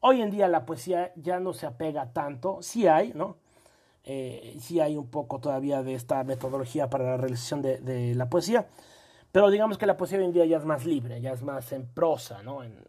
Hoy 0.00 0.20
en 0.20 0.30
día 0.30 0.48
la 0.48 0.66
poesía 0.66 1.12
ya 1.16 1.40
no 1.40 1.52
se 1.52 1.66
apega 1.66 2.12
tanto, 2.12 2.58
sí 2.60 2.86
hay, 2.86 3.12
¿no? 3.14 3.36
eh, 4.04 4.56
sí 4.60 4.80
hay 4.80 4.96
un 4.96 5.08
poco 5.08 5.40
todavía 5.40 5.82
de 5.82 5.94
esta 5.94 6.22
metodología 6.24 6.90
para 6.90 7.04
la 7.04 7.16
realización 7.16 7.62
de, 7.62 8.14
la 8.14 8.28
poesía, 8.28 8.66
pero 9.32 9.50
digamos 9.50 9.78
que 9.78 9.86
la 9.86 9.96
poesía 9.96 10.18
hoy 10.18 10.24
en 10.24 10.32
día 10.32 10.44
ya 10.44 10.58
es 10.58 10.64
más 10.64 10.84
libre, 10.84 11.20
ya 11.20 11.32
es 11.32 11.42
más 11.42 11.72
en 11.72 11.86
prosa, 11.86 12.42
¿no? 12.42 12.62
En, 12.62 12.84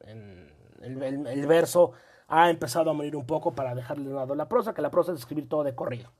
el, 0.81 1.47
verso 1.47 1.93
ha 2.27 2.49
empezado 2.51 2.91
a 2.91 2.93
morir 2.93 3.15
un 3.15 3.25
poco 3.25 3.55
para 3.55 3.73
dejarle 3.73 4.09
de 4.09 4.15
lado 4.15 4.35
la 4.35 4.47
prosa, 4.47 4.73
que 4.73 4.81
la 4.83 4.91
prosa 4.91 5.13
es 5.13 5.19
escribir 5.19 5.49
todo 5.49 5.63
de 5.63 5.73
corrido. 5.73 6.11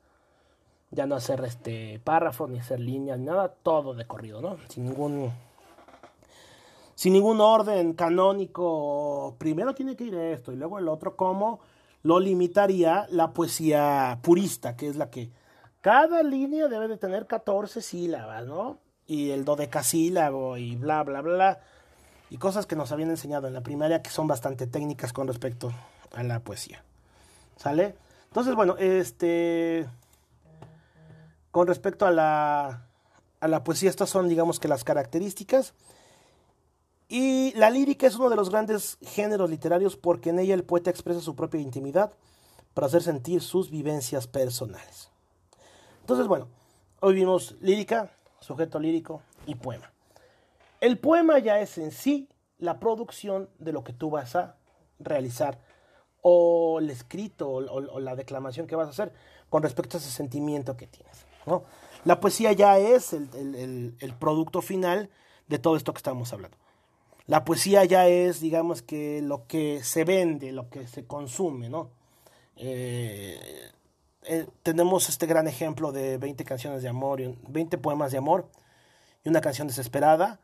Ya 0.96 1.06
no 1.06 1.16
hacer 1.16 1.44
este 1.46 2.00
párrafo, 2.04 2.48
ni 2.48 2.58
hacer 2.58 2.80
líneas, 2.80 3.20
ni 3.20 3.26
nada, 3.26 3.50
todo 3.50 3.94
de 3.94 4.08
corrido, 4.08 4.42
¿no? 4.42 4.58
Sin 4.70 4.86
ningún 4.86 5.32
sin 6.96 7.14
ningún 7.14 7.42
orden 7.42 7.94
canónico. 7.94 9.36
Primero 9.38 9.76
tiene 9.76 9.96
que 9.96 10.06
ir 10.06 10.16
esto 10.16 10.52
y 10.52 10.56
luego 10.56 10.80
el 10.80 10.88
otro, 10.88 11.16
como 11.16 11.60
lo 12.02 12.20
limitaría 12.20 13.08
la 13.10 13.34
poesía 13.34 14.20
purista, 14.22 14.76
que 14.76 14.88
es 14.88 14.96
la 14.96 15.10
que 15.10 15.30
cada 15.82 16.24
línea 16.24 16.68
debe 16.68 16.88
de 16.88 16.98
tener 16.98 17.28
14 17.28 17.82
sílabas, 17.82 18.46
¿no? 18.46 18.80
Y 19.06 19.32
el 19.32 19.46
dodecasílabo 19.46 20.58
y 20.58 20.76
bla, 20.76 21.04
bla, 21.04 21.22
bla. 21.22 21.60
Y 22.30 22.38
cosas 22.38 22.66
que 22.66 22.76
nos 22.76 22.92
habían 22.92 23.12
enseñado 23.12 23.48
en 23.48 23.54
la 23.54 23.62
primaria 23.62 24.02
que 24.02 24.10
son 24.10 24.26
bastante 24.26 24.66
técnicas 24.66 25.14
con 25.14 25.28
respecto 25.28 25.72
a 26.14 26.24
la 26.24 26.40
poesía. 26.40 26.84
¿Sale? 27.56 27.96
Entonces, 28.28 28.56
bueno, 28.56 28.78
este. 28.78 29.88
Con 31.56 31.68
respecto 31.68 32.06
a 32.06 32.12
la, 32.12 32.86
a 33.40 33.48
la 33.48 33.64
poesía, 33.64 33.90
estas 33.90 34.10
son, 34.10 34.28
digamos 34.28 34.60
que 34.60 34.68
las 34.68 34.84
características. 34.84 35.74
Y 37.08 37.54
la 37.54 37.70
lírica 37.70 38.08
es 38.08 38.18
uno 38.18 38.30
de 38.30 38.36
los 38.36 38.50
grandes 38.50 38.98
géneros 39.02 39.50
literarios 39.50 39.96
porque 39.96 40.32
en 40.32 40.40
ella 40.40 40.54
el 40.54 40.66
poeta 40.66 40.90
expresa 40.90 41.22
su 41.22 41.34
propia 41.34 41.62
intimidad 41.62 42.12
para 42.74 42.88
hacer 42.88 43.04
sentir 43.04 43.42
sus 43.42 43.70
vivencias 43.70 44.28
personales. 44.28 45.12
Entonces, 46.02 46.28
bueno, 46.28 46.50
hoy 47.00 47.16
vimos 47.16 47.56
lírica, 47.62 48.12
sujeto 48.42 48.78
lírico 48.78 49.22
y 49.46 49.56
poema. 49.56 49.94
El 50.82 51.00
poema 51.00 51.40
ya 51.40 51.62
es 51.62 51.78
en 51.78 51.92
sí 51.92 52.28
la 52.58 52.82
producción 52.82 53.50
de 53.60 53.72
lo 53.72 53.86
que 53.86 53.94
tú 53.94 54.10
vas 54.10 54.36
a 54.36 54.58
realizar 55.00 55.62
o 56.22 56.80
el 56.80 56.90
escrito 56.90 57.50
o, 57.50 58.00
la 58.02 58.18
declamación 58.18 58.68
que 58.68 58.76
vas 58.76 58.88
a 58.88 58.90
hacer 58.90 59.14
con 59.50 59.64
respecto 59.64 59.96
a 59.96 60.02
ese 60.02 60.12
sentimiento 60.12 60.76
que 60.76 60.88
tienes. 60.88 61.25
La 62.04 62.20
poesía 62.20 62.52
ya 62.54 62.78
es 62.78 63.14
el, 63.14 63.96
el 64.00 64.14
producto 64.14 64.62
final 64.62 65.10
de 65.48 65.60
todo 65.60 65.76
esto 65.76 65.94
que 65.94 66.00
estamos 66.00 66.32
hablando. 66.34 66.58
La 67.28 67.44
poesía 67.44 67.84
ya 67.86 68.08
es, 68.08 68.40
digamos 68.40 68.84
que 68.84 69.22
lo 69.22 69.48
que 69.48 69.84
se 69.84 70.04
vende, 70.04 70.52
lo 70.52 70.70
que 70.70 70.88
se 70.88 71.06
consume, 71.06 71.70
¿no? 71.70 71.90
Eh, 72.56 73.72
eh, 74.24 74.48
tenemos 74.62 75.10
este 75.10 75.26
gran 75.26 75.48
ejemplo 75.48 75.92
de 75.92 76.18
20 76.18 76.46
canciones 76.46 76.84
de 76.84 76.90
amor, 76.90 77.22
20 77.48 77.78
poemas 77.80 78.12
de 78.12 78.20
amor 78.20 78.48
y 79.24 79.30
una 79.30 79.42
canción 79.42 79.68
desesperada 79.68 80.40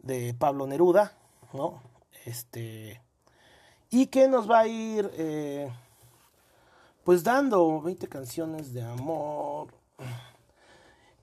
de 0.00 0.34
Pablo 0.34 0.66
Neruda, 0.66 1.16
¿no? 1.52 1.80
Este, 2.24 3.00
y 3.90 4.06
que 4.06 4.26
nos 4.26 4.50
va 4.50 4.60
a 4.60 4.66
ir, 4.66 5.10
eh, 5.14 5.70
pues 7.04 7.22
dando 7.22 7.80
20 7.80 8.08
canciones 8.08 8.72
de 8.72 8.82
amor, 8.82 9.68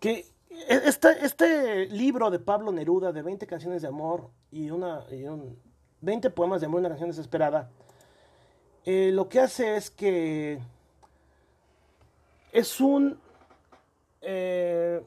que 0.02 0.26
este, 0.68 1.24
este 1.24 1.86
libro 1.86 2.32
de 2.32 2.40
Pablo 2.40 2.72
Neruda 2.72 3.14
de 3.14 3.22
20 3.22 3.46
canciones 3.46 3.84
de 3.84 3.88
amor 3.88 4.32
y, 4.52 4.72
una, 4.72 5.06
20 6.02 6.30
poemas 6.32 6.60
de 6.60 6.66
amor 6.66 6.80
y 6.80 6.82
una 6.82 6.90
canción 6.90 7.12
desesperada, 7.12 7.70
eh, 8.84 9.12
lo 9.14 9.30
que 9.30 9.40
hace 9.40 9.78
es 9.78 9.92
que 9.92 10.60
es 12.52 12.82
un 12.82 13.20
eh, 14.22 15.04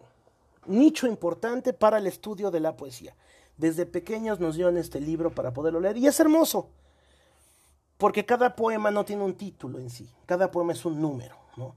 nicho 0.66 1.08
importante 1.08 1.72
para 1.72 1.98
el 1.98 2.06
estudio 2.06 2.52
de 2.52 2.60
la 2.60 2.76
poesía. 2.76 3.16
Desde 3.56 3.86
pequeños 3.86 4.38
nos 4.38 4.54
dieron 4.54 4.76
este 4.76 5.00
libro 5.00 5.34
para 5.34 5.52
poderlo 5.52 5.80
leer 5.80 5.96
y 5.96 6.06
es 6.06 6.20
hermoso, 6.20 6.70
porque 7.98 8.24
cada 8.24 8.54
poema 8.54 8.92
no 8.92 9.04
tiene 9.04 9.24
un 9.24 9.34
título 9.34 9.80
en 9.80 9.90
sí, 9.90 10.08
cada 10.24 10.52
poema 10.52 10.72
es 10.72 10.84
un 10.84 11.00
número, 11.00 11.36
¿no? 11.56 11.74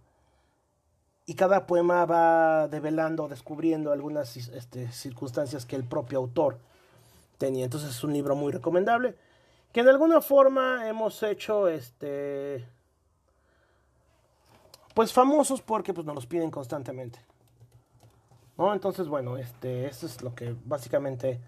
Y 1.29 1.35
cada 1.35 1.67
poema 1.67 2.05
va 2.05 2.69
develando, 2.69 3.27
descubriendo 3.27 3.91
algunas 3.91 4.37
este, 4.37 4.89
circunstancias 4.93 5.65
que 5.65 5.75
el 5.75 5.83
propio 5.83 6.19
autor 6.19 6.57
tenía. 7.37 7.65
Entonces 7.65 7.89
es 7.89 8.03
un 8.05 8.13
libro 8.13 8.33
muy 8.33 8.53
recomendable, 8.53 9.13
que 9.73 9.83
de 9.83 9.89
alguna 9.89 10.21
forma 10.21 10.87
hemos 10.87 11.21
hecho, 11.23 11.67
este, 11.67 12.65
pues 14.93 15.11
famosos 15.11 15.61
porque 15.61 15.93
pues, 15.93 16.07
nos 16.07 16.15
los 16.15 16.25
piden 16.25 16.49
constantemente. 16.49 17.19
¿No? 18.57 18.73
Entonces, 18.73 19.09
bueno, 19.09 19.37
este, 19.37 19.85
esto 19.85 20.05
es 20.05 20.21
lo 20.21 20.33
que 20.33 20.55
básicamente 20.65 21.41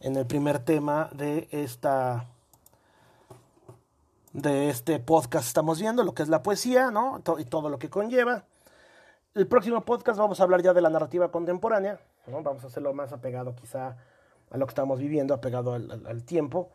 en 0.00 0.16
el 0.16 0.26
primer 0.26 0.58
tema 0.58 1.08
de 1.12 1.48
esta 1.52 2.26
de 4.32 4.70
este 4.70 4.98
podcast 4.98 5.46
estamos 5.46 5.80
viendo, 5.80 6.02
lo 6.02 6.14
que 6.14 6.22
es 6.22 6.28
la 6.28 6.42
poesía, 6.42 6.90
¿no? 6.90 7.22
Y 7.38 7.44
todo 7.44 7.68
lo 7.68 7.78
que 7.78 7.88
conlleva. 7.88 8.44
El 9.32 9.46
próximo 9.46 9.80
podcast 9.84 10.18
vamos 10.18 10.40
a 10.40 10.42
hablar 10.42 10.60
ya 10.60 10.72
de 10.72 10.80
la 10.80 10.90
narrativa 10.90 11.30
contemporánea, 11.30 12.00
vamos 12.26 12.64
a 12.64 12.66
hacerlo 12.66 12.92
más 12.92 13.12
apegado 13.12 13.54
quizá 13.54 13.96
a 14.50 14.56
lo 14.56 14.66
que 14.66 14.70
estamos 14.70 14.98
viviendo, 14.98 15.32
apegado 15.32 15.72
al, 15.72 16.24
tiempo. 16.24 16.70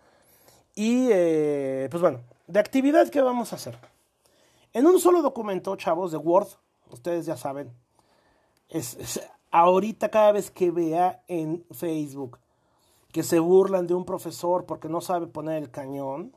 Y 0.73 1.09
eh, 1.11 1.89
pues 1.91 1.99
bueno, 1.99 2.21
de 2.47 2.59
actividad 2.59 3.09
que 3.09 3.21
vamos 3.21 3.51
a 3.51 3.57
hacer. 3.57 3.77
En 4.71 4.87
un 4.87 5.01
solo 5.01 5.21
documento, 5.21 5.75
chavos, 5.75 6.13
de 6.13 6.17
Word, 6.17 6.47
ustedes 6.91 7.25
ya 7.25 7.35
saben, 7.35 7.73
es, 8.69 9.19
ahorita 9.51 10.07
cada 10.07 10.31
vez 10.31 10.49
que 10.49 10.71
vea 10.71 11.23
en 11.27 11.65
Facebook 11.71 12.39
que 13.11 13.23
se 13.23 13.39
burlan 13.39 13.85
de 13.85 13.95
un 13.95 14.05
profesor 14.05 14.65
porque 14.65 14.87
no 14.87 15.01
sabe 15.01 15.27
poner 15.27 15.61
el 15.61 15.71
cañón, 15.71 16.33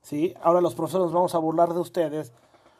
¿sí? 0.00 0.32
Ahora 0.40 0.62
los 0.62 0.74
profesores 0.74 1.04
nos 1.04 1.12
vamos 1.12 1.34
a 1.34 1.38
burlar 1.38 1.74
de 1.74 1.80
ustedes 1.80 2.32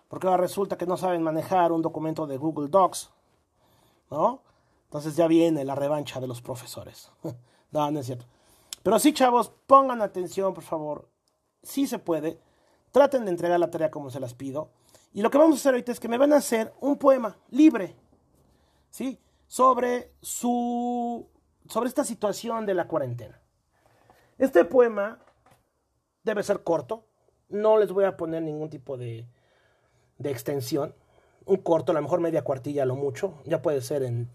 porque 0.08 0.26
ahora 0.26 0.42
resulta 0.42 0.76
que 0.76 0.86
no 0.86 0.96
saben 0.96 1.22
manejar 1.22 1.70
un 1.70 1.82
documento 1.82 2.26
de 2.26 2.38
Google 2.38 2.68
Docs, 2.68 3.10
¿no? 4.10 4.42
Entonces 4.84 5.16
ya 5.16 5.26
viene 5.26 5.64
la 5.64 5.74
revancha 5.74 6.18
de 6.18 6.26
los 6.26 6.40
profesores. 6.40 7.12
no, 7.70 7.90
no 7.90 8.00
es 8.00 8.06
cierto. 8.06 8.24
Pero 8.82 8.98
sí, 8.98 9.12
chavos, 9.12 9.52
pongan 9.66 10.00
atención, 10.00 10.54
por 10.54 10.64
favor. 10.64 11.08
Sí 11.62 11.86
se 11.86 11.98
puede. 11.98 12.40
Traten 12.90 13.26
de 13.26 13.30
entregar 13.30 13.60
la 13.60 13.70
tarea 13.70 13.90
como 13.90 14.10
se 14.10 14.18
las 14.18 14.32
pido. 14.32 14.70
Y 15.12 15.20
lo 15.20 15.30
que 15.30 15.36
vamos 15.36 15.56
a 15.56 15.58
hacer 15.58 15.74
ahorita 15.74 15.92
es 15.92 16.00
que 16.00 16.08
me 16.08 16.16
van 16.16 16.32
a 16.32 16.36
hacer 16.36 16.72
un 16.80 16.96
poema 16.96 17.36
libre, 17.50 17.96
¿sí? 18.88 19.20
Sobre 19.46 20.12
su. 20.22 21.28
sobre 21.68 21.88
esta 21.88 22.04
situación 22.04 22.64
de 22.64 22.74
la 22.74 22.88
cuarentena. 22.88 23.40
Este 24.38 24.64
poema 24.64 25.18
debe 26.22 26.42
ser 26.42 26.62
corto. 26.62 27.04
No 27.50 27.76
les 27.76 27.92
voy 27.92 28.04
a 28.04 28.16
poner 28.16 28.42
ningún 28.42 28.70
tipo 28.70 28.96
de, 28.96 29.26
de 30.18 30.30
extensión, 30.30 30.94
un 31.46 31.56
corto, 31.58 31.92
a 31.92 31.94
lo 31.94 32.02
mejor 32.02 32.20
media 32.20 32.42
cuartilla, 32.42 32.84
lo 32.84 32.96
mucho, 32.96 33.34
ya 33.44 33.62
puede 33.62 33.80
ser 33.80 34.02
en 34.02 34.28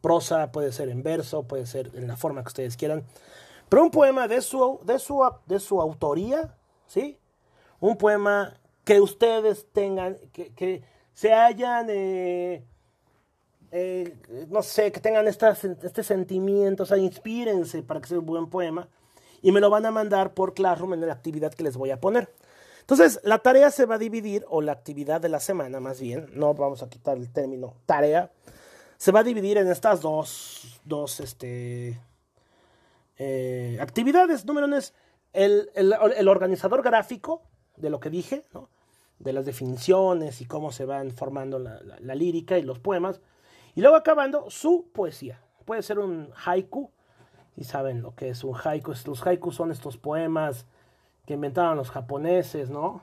prosa, 0.00 0.52
puede 0.52 0.72
ser 0.72 0.88
en 0.88 1.02
verso, 1.02 1.42
puede 1.44 1.66
ser 1.66 1.90
en 1.94 2.06
la 2.06 2.16
forma 2.16 2.42
que 2.42 2.48
ustedes 2.48 2.76
quieran, 2.76 3.04
pero 3.68 3.82
un 3.82 3.90
poema 3.90 4.28
de 4.28 4.40
su, 4.40 4.80
de 4.84 4.98
su, 4.98 5.22
de 5.46 5.60
su 5.60 5.80
autoría, 5.80 6.54
¿sí? 6.86 7.18
Un 7.80 7.96
poema 7.96 8.54
que 8.84 9.00
ustedes 9.00 9.66
tengan, 9.72 10.16
que, 10.32 10.54
que 10.54 10.82
se 11.12 11.32
hayan, 11.32 11.88
eh, 11.90 12.64
eh, 13.72 14.16
no 14.48 14.62
sé, 14.62 14.92
que 14.92 15.00
tengan 15.00 15.26
estas, 15.26 15.64
este 15.64 16.02
sentimiento, 16.02 16.84
o 16.84 16.86
sea, 16.86 16.98
inspírense 16.98 17.82
para 17.82 18.00
que 18.00 18.08
sea 18.08 18.18
un 18.20 18.26
buen 18.26 18.48
poema 18.48 18.88
y 19.42 19.50
me 19.52 19.60
lo 19.60 19.70
van 19.70 19.86
a 19.86 19.90
mandar 19.90 20.34
por 20.34 20.54
Classroom 20.54 20.94
en 20.94 21.06
la 21.06 21.12
actividad 21.12 21.52
que 21.52 21.64
les 21.64 21.76
voy 21.76 21.90
a 21.90 22.00
poner. 22.00 22.32
Entonces, 22.86 23.18
la 23.24 23.40
tarea 23.40 23.72
se 23.72 23.84
va 23.84 23.96
a 23.96 23.98
dividir, 23.98 24.44
o 24.48 24.62
la 24.62 24.70
actividad 24.70 25.20
de 25.20 25.28
la 25.28 25.40
semana 25.40 25.80
más 25.80 26.00
bien, 26.00 26.28
no 26.34 26.54
vamos 26.54 26.84
a 26.84 26.88
quitar 26.88 27.16
el 27.16 27.32
término 27.32 27.74
tarea, 27.84 28.30
se 28.96 29.10
va 29.10 29.20
a 29.20 29.24
dividir 29.24 29.58
en 29.58 29.68
estas 29.68 30.02
dos, 30.02 30.80
dos 30.84 31.18
este, 31.18 32.00
eh, 33.18 33.76
actividades. 33.80 34.44
Número 34.44 34.68
uno 34.68 34.76
es 34.76 34.94
el, 35.32 35.68
el, 35.74 36.28
organizador 36.28 36.84
gráfico 36.84 37.42
de 37.76 37.90
lo 37.90 37.98
que 37.98 38.08
dije, 38.08 38.44
¿no? 38.54 38.68
de 39.18 39.32
las 39.32 39.46
definiciones 39.46 40.40
y 40.40 40.46
cómo 40.46 40.70
se 40.70 40.84
van 40.84 41.10
formando 41.10 41.58
la, 41.58 41.80
la, 41.82 42.14
lírica 42.14 42.56
y 42.56 42.62
los 42.62 42.78
poemas. 42.78 43.20
Y 43.74 43.80
luego 43.80 43.96
acabando, 43.96 44.48
su 44.48 44.86
poesía. 44.92 45.40
Puede 45.64 45.82
ser 45.82 45.98
un 45.98 46.30
haiku, 46.44 46.92
y 47.56 47.64
saben 47.64 48.00
lo 48.00 48.14
que 48.14 48.28
es 48.28 48.44
un 48.44 48.54
haiku. 48.54 48.94
Los 49.06 49.26
haikus 49.26 49.56
son 49.56 49.72
estos 49.72 49.96
poemas 49.96 50.66
que 51.26 51.34
inventaron 51.34 51.76
los 51.76 51.90
japoneses, 51.90 52.70
¿no? 52.70 53.02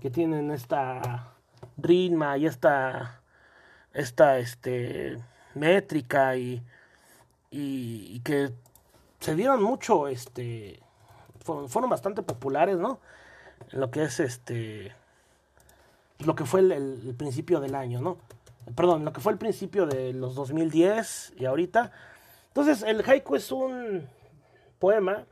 Que 0.00 0.10
tienen 0.10 0.50
esta 0.50 1.34
ritma 1.76 2.36
y 2.36 2.46
esta, 2.46 3.20
esta 3.92 4.38
este, 4.38 5.18
métrica 5.54 6.36
y, 6.36 6.62
y, 7.50 8.20
que 8.20 8.52
se 9.20 9.34
dieron 9.34 9.62
mucho, 9.62 10.08
este, 10.08 10.80
fueron, 11.40 11.88
bastante 11.88 12.22
populares, 12.22 12.76
¿no? 12.76 13.00
En 13.72 13.80
lo 13.80 13.90
que 13.90 14.04
es 14.04 14.20
este, 14.20 14.92
lo 16.18 16.34
que 16.34 16.44
fue 16.44 16.60
el, 16.60 17.14
principio 17.16 17.60
del 17.60 17.74
año, 17.74 18.00
¿no? 18.00 18.18
Perdón, 18.74 19.04
lo 19.04 19.12
que 19.12 19.20
fue 19.20 19.32
el 19.32 19.38
principio 19.38 19.86
de 19.86 20.12
los 20.12 20.34
2010 20.34 21.34
y 21.36 21.44
ahorita. 21.44 21.92
Entonces, 22.48 22.82
el 22.82 23.02
haiku 23.08 23.36
es 23.36 23.52
un 23.52 24.08
poema 24.78 25.24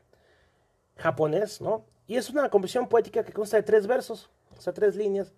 japonés, 0.96 1.60
¿no? 1.60 1.84
Y 2.06 2.16
es 2.16 2.30
una 2.30 2.48
composición 2.50 2.88
poética 2.88 3.24
que 3.24 3.32
consta 3.32 3.56
de 3.56 3.62
tres 3.62 3.86
versos, 3.86 4.30
o 4.56 4.60
sea, 4.60 4.72
tres 4.72 4.96
líneas. 4.96 5.32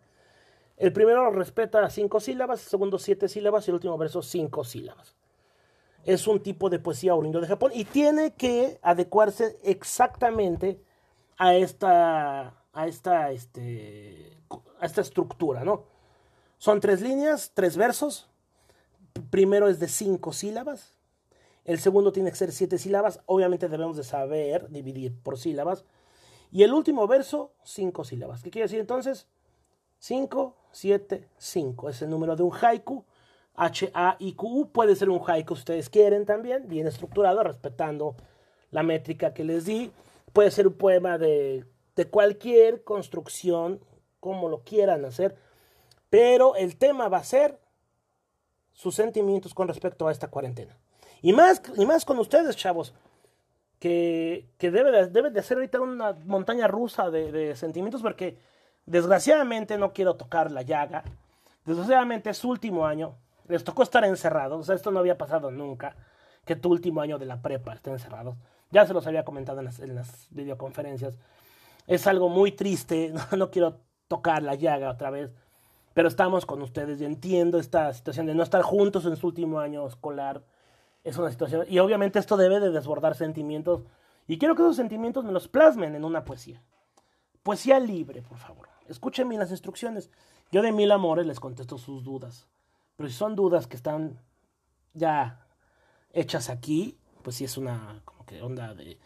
El 0.76 0.92
primero 0.92 1.30
respeta 1.30 1.88
cinco 1.90 2.20
sílabas, 2.20 2.62
el 2.62 2.68
segundo 2.68 2.98
siete 2.98 3.28
sílabas 3.28 3.66
y 3.66 3.70
el 3.70 3.76
último 3.76 3.96
verso 3.96 4.22
cinco 4.22 4.64
sílabas. 4.64 5.14
Es 6.04 6.26
un 6.26 6.42
tipo 6.42 6.68
de 6.68 6.78
poesía 6.78 7.14
oriundo 7.14 7.40
de 7.40 7.46
Japón 7.46 7.70
y 7.74 7.84
tiene 7.84 8.34
que 8.34 8.78
adecuarse 8.82 9.58
exactamente 9.62 10.80
a 11.38 11.54
esta, 11.54 12.54
a 12.72 12.86
esta, 12.86 13.30
este, 13.30 14.36
a 14.80 14.86
esta 14.86 15.00
estructura, 15.00 15.64
¿no? 15.64 15.84
Son 16.58 16.80
tres 16.80 17.00
líneas, 17.00 17.52
tres 17.54 17.76
versos. 17.76 18.28
Primero 19.30 19.68
es 19.68 19.78
de 19.78 19.88
cinco 19.88 20.32
sílabas. 20.32 20.94
El 21.64 21.78
segundo 21.78 22.12
tiene 22.12 22.30
que 22.30 22.36
ser 22.36 22.52
siete 22.52 22.78
sílabas. 22.78 23.20
Obviamente 23.26 23.68
debemos 23.68 23.96
de 23.96 24.04
saber 24.04 24.68
dividir 24.70 25.14
por 25.22 25.38
sílabas. 25.38 25.84
Y 26.54 26.62
el 26.62 26.72
último 26.72 27.08
verso, 27.08 27.50
cinco 27.64 28.04
sílabas. 28.04 28.40
¿Qué 28.40 28.48
quiere 28.48 28.66
decir 28.66 28.78
entonces? 28.78 29.26
5, 29.98 30.54
7, 30.70 31.28
5. 31.36 31.88
Es 31.88 32.00
el 32.00 32.10
número 32.10 32.36
de 32.36 32.44
un 32.44 32.52
haiku. 32.52 33.04
H-A-I-Q-U. 33.56 34.70
Puede 34.70 34.94
ser 34.94 35.10
un 35.10 35.20
haiku 35.26 35.56
si 35.56 35.62
ustedes 35.62 35.90
quieren 35.90 36.24
también, 36.24 36.68
bien 36.68 36.86
estructurado, 36.86 37.42
respetando 37.42 38.14
la 38.70 38.84
métrica 38.84 39.34
que 39.34 39.42
les 39.42 39.64
di. 39.64 39.90
Puede 40.32 40.52
ser 40.52 40.68
un 40.68 40.74
poema 40.74 41.18
de, 41.18 41.64
de 41.96 42.06
cualquier 42.06 42.84
construcción, 42.84 43.80
como 44.20 44.48
lo 44.48 44.60
quieran 44.62 45.04
hacer. 45.04 45.34
Pero 46.08 46.54
el 46.54 46.76
tema 46.76 47.08
va 47.08 47.18
a 47.18 47.24
ser 47.24 47.58
sus 48.74 48.94
sentimientos 48.94 49.54
con 49.54 49.66
respecto 49.66 50.06
a 50.06 50.12
esta 50.12 50.28
cuarentena. 50.28 50.78
Y 51.20 51.32
más, 51.32 51.60
y 51.76 51.84
más 51.84 52.04
con 52.04 52.20
ustedes, 52.20 52.54
chavos, 52.54 52.94
que, 53.84 54.70
debe, 54.70 54.90
de, 54.90 55.08
debe 55.08 55.30
de 55.30 55.42
ser 55.42 55.58
ahorita 55.58 55.78
una 55.80 56.12
montaña 56.24 56.66
rusa 56.66 57.10
de, 57.10 57.54
sentimientos, 57.54 58.00
porque 58.00 58.38
Desgraciadamente 58.86 59.78
no 59.78 59.94
quiero 59.94 60.16
tocar 60.16 60.50
la 60.50 60.60
llaga. 60.60 61.04
Desgraciadamente 61.64 62.30
es 62.30 62.36
su 62.36 62.50
último 62.50 62.86
año. 62.86 63.16
Les 63.48 63.64
tocó 63.64 63.82
estar 63.82 64.04
encerrados. 64.04 64.68
Esto 64.68 64.90
no 64.90 64.98
había 64.98 65.16
pasado 65.16 65.50
nunca. 65.50 65.96
Que 66.44 66.54
tu 66.54 66.70
último 66.70 67.00
año 67.00 67.18
de 67.18 67.24
la 67.24 67.40
prepa 67.40 67.72
esté 67.72 67.90
encerrados. 67.90 68.36
Ya 68.70 68.86
se 68.86 68.92
los 68.92 69.06
había 69.06 69.24
comentado 69.24 69.60
en 69.60 69.64
las, 69.64 69.80
en 69.80 69.98
videoconferencias. 70.30 71.18
Es 71.86 72.06
algo 72.06 72.28
muy 72.28 72.52
triste. 72.52 73.10
No, 73.30 73.38
no, 73.38 73.50
quiero 73.50 73.80
tocar 74.06 74.42
la 74.42 74.54
llaga 74.54 74.90
otra 74.90 75.08
vez. 75.08 75.30
Pero 75.94 76.08
estamos 76.08 76.44
con 76.44 76.60
ustedes 76.60 77.00
y 77.00 77.06
entiendo 77.06 77.58
esta 77.58 77.90
situación 77.94 78.26
de 78.26 78.34
no 78.34 78.42
estar 78.42 78.60
juntos 78.60 79.06
en 79.06 79.16
su 79.16 79.28
último 79.28 79.60
año 79.60 79.86
escolar. 79.86 80.42
Es 81.04 81.16
una 81.18 81.30
situación. 81.30 81.66
Y 81.68 81.78
obviamente 81.78 82.18
esto 82.18 82.36
debe 82.36 82.60
de 82.60 82.70
desbordar 82.70 83.14
sentimientos. 83.14 83.82
Y 84.26 84.38
quiero 84.38 84.56
que 84.56 84.62
esos 84.62 84.76
sentimientos 84.76 85.24
me 85.24 85.32
los 85.32 85.48
plasmen 85.48 85.94
en 85.94 86.04
una 86.04 86.24
poesía. 86.24 86.62
Poesía 87.42 87.78
libre, 87.78 88.22
por 88.22 88.38
favor. 88.38 88.68
Escuchen 88.88 89.28
bien 89.28 89.40
las 89.40 89.50
instrucciones. 89.50 90.10
Yo 90.50 90.62
de 90.62 90.72
mil 90.72 90.90
amores 90.90 91.26
les 91.26 91.40
contesto 91.40 91.78
sus 91.78 92.04
dudas. 92.04 92.48
Pero 92.96 93.08
si 93.08 93.14
son 93.14 93.36
dudas 93.36 93.66
que 93.66 93.76
están 93.76 94.18
ya 94.94 95.46
hechas 96.12 96.48
aquí, 96.48 96.98
pues 97.22 97.36
sí 97.36 97.44
es 97.44 97.56
una 97.58 98.00
como 98.04 98.24
que 98.24 98.40
onda 98.40 98.74
de 98.74 98.98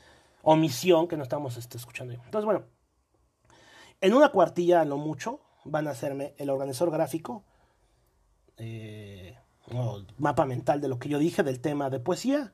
omisión 0.42 1.08
que 1.08 1.16
no 1.16 1.22
estamos 1.24 1.56
este, 1.56 1.78
escuchando. 1.78 2.14
Entonces, 2.14 2.44
bueno, 2.44 2.64
en 4.00 4.14
una 4.14 4.28
cuartilla, 4.28 4.84
lo 4.84 4.96
mucho, 4.96 5.40
van 5.64 5.88
a 5.88 5.90
hacerme 5.90 6.34
el 6.38 6.50
organizador 6.50 6.92
gráfico, 6.92 7.44
eh, 8.56 9.27
mapa 10.18 10.44
mental 10.46 10.80
de 10.80 10.88
lo 10.88 10.98
que 10.98 11.08
yo 11.08 11.18
dije 11.18 11.42
del 11.42 11.60
tema 11.60 11.90
de 11.90 12.00
poesía. 12.00 12.52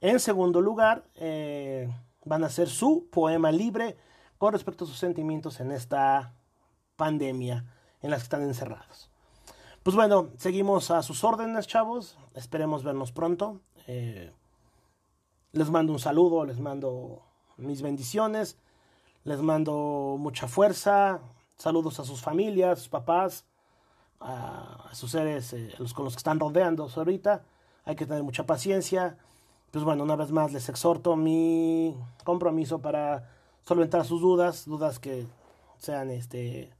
En 0.00 0.20
segundo 0.20 0.60
lugar, 0.60 1.04
eh, 1.16 1.88
van 2.24 2.44
a 2.44 2.46
hacer 2.46 2.68
su 2.68 3.08
poema 3.10 3.50
libre 3.50 3.96
con 4.38 4.52
respecto 4.52 4.84
a 4.84 4.88
sus 4.88 4.98
sentimientos 4.98 5.60
en 5.60 5.72
esta 5.72 6.34
pandemia 6.96 7.64
en 8.00 8.10
las 8.10 8.20
que 8.20 8.24
están 8.24 8.42
encerrados. 8.42 9.10
Pues 9.82 9.96
bueno, 9.96 10.30
seguimos 10.36 10.90
a 10.90 11.02
sus 11.02 11.24
órdenes, 11.24 11.66
chavos. 11.66 12.18
Esperemos 12.34 12.84
vernos 12.84 13.10
pronto. 13.10 13.60
Eh, 13.86 14.32
les 15.52 15.70
mando 15.70 15.92
un 15.92 15.98
saludo, 15.98 16.44
les 16.44 16.60
mando 16.60 17.22
mis 17.56 17.82
bendiciones, 17.82 18.58
les 19.24 19.40
mando 19.40 20.16
mucha 20.18 20.46
fuerza. 20.46 21.20
Saludos 21.56 21.98
a 21.98 22.04
sus 22.04 22.20
familias, 22.20 22.78
sus 22.78 22.88
papás, 22.88 23.44
a, 24.20 24.90
sus 24.92 25.10
seres 25.10 25.52
eh, 25.52 25.72
los 25.78 25.94
con 25.94 26.04
los 26.04 26.14
que 26.14 26.18
están 26.18 26.40
rodeando 26.40 26.88
ahorita. 26.94 27.42
Hay 27.84 27.96
que 27.96 28.06
tener 28.06 28.22
mucha 28.22 28.46
paciencia. 28.46 29.16
Pues 29.70 29.84
bueno, 29.84 30.04
una 30.04 30.16
vez 30.16 30.30
más 30.30 30.52
les 30.52 30.68
exhorto 30.68 31.16
mi 31.16 31.96
compromiso 32.24 32.80
para 32.80 33.28
solventar 33.64 34.04
sus 34.04 34.20
dudas, 34.20 34.64
dudas 34.64 34.98
que 34.98 35.26
sean 35.78 36.10
este 36.10 36.72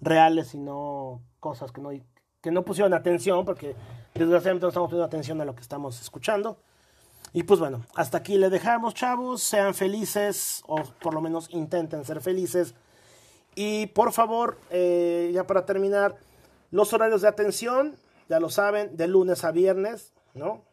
reales 0.00 0.54
y 0.54 0.58
no 0.58 1.22
cosas 1.40 1.72
que 1.72 1.80
no, 1.80 1.90
que 2.40 2.50
no 2.50 2.64
pusieron 2.64 2.94
atención, 2.94 3.44
porque 3.44 3.74
desgraciadamente 4.14 4.64
no 4.64 4.68
estamos 4.68 4.88
poniendo 4.90 5.06
atención 5.06 5.40
a 5.40 5.44
lo 5.44 5.54
que 5.54 5.62
estamos 5.62 6.00
escuchando. 6.00 6.58
Y 7.32 7.42
pues 7.42 7.60
bueno, 7.60 7.84
hasta 7.94 8.18
aquí 8.18 8.36
le 8.36 8.50
dejamos, 8.50 8.94
chavos. 8.94 9.42
Sean 9.42 9.74
felices, 9.74 10.62
o 10.66 10.82
por 11.00 11.14
lo 11.14 11.20
menos 11.20 11.48
intenten 11.50 12.04
ser 12.04 12.20
felices. 12.20 12.74
Y 13.54 13.86
por 13.88 14.12
favor, 14.12 14.58
eh, 14.70 15.30
ya 15.34 15.46
para 15.46 15.66
terminar, 15.66 16.16
los 16.70 16.92
horarios 16.92 17.22
de 17.22 17.28
atención, 17.28 17.96
ya 18.28 18.40
lo 18.40 18.50
saben, 18.50 18.96
de 18.96 19.08
lunes 19.08 19.44
a 19.44 19.52
viernes, 19.52 20.12
¿no? 20.34 20.64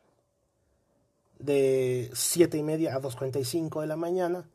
De 1.39 2.09
7 2.13 2.57
y 2.57 2.63
media 2.63 2.95
a 2.95 3.01
2.45 3.01 3.81
de 3.81 3.87
la 3.87 3.95
mañana. 3.95 4.49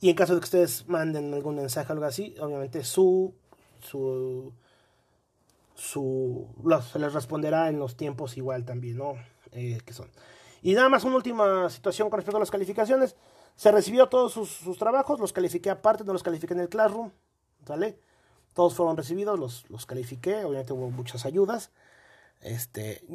Y 0.00 0.10
en 0.10 0.16
caso 0.16 0.34
de 0.34 0.40
que 0.40 0.44
ustedes 0.44 0.88
manden 0.88 1.34
algún 1.34 1.56
mensaje 1.56 1.92
o 1.92 1.94
algo 1.94 2.06
así, 2.06 2.34
obviamente 2.40 2.84
su, 2.84 3.34
su, 3.80 4.52
su, 5.74 6.46
se 6.92 6.98
les 6.98 7.12
responderá 7.12 7.68
en 7.68 7.78
los 7.78 7.96
tiempos 7.96 8.36
igual 8.36 8.64
también, 8.64 8.98
¿no? 8.98 9.14
Eh, 9.52 9.78
que 9.84 9.92
son. 9.92 10.10
Y 10.62 10.74
nada 10.74 10.88
más 10.88 11.04
una 11.04 11.16
última 11.16 11.68
situación 11.70 12.10
con 12.10 12.18
respecto 12.18 12.36
a 12.36 12.40
las 12.40 12.50
calificaciones. 12.50 13.16
Se 13.56 13.72
recibió 13.72 14.08
todos 14.08 14.32
sus, 14.32 14.50
sus, 14.50 14.78
trabajos, 14.78 15.18
los 15.18 15.32
califiqué 15.32 15.70
aparte, 15.70 16.04
no 16.04 16.12
los 16.12 16.22
califiqué 16.22 16.54
en 16.54 16.60
el 16.60 16.68
Classroom, 16.68 17.10
¿sale? 17.66 17.98
Todos 18.58 18.74
fueron 18.74 18.96
recibidos, 18.96 19.38
los, 19.38 19.70
los 19.70 19.86
califiqué, 19.86 20.44
obviamente 20.44 20.72
hubo 20.72 20.90
muchas 20.90 21.24
ayudas. 21.24 21.70
Este, 22.40 23.06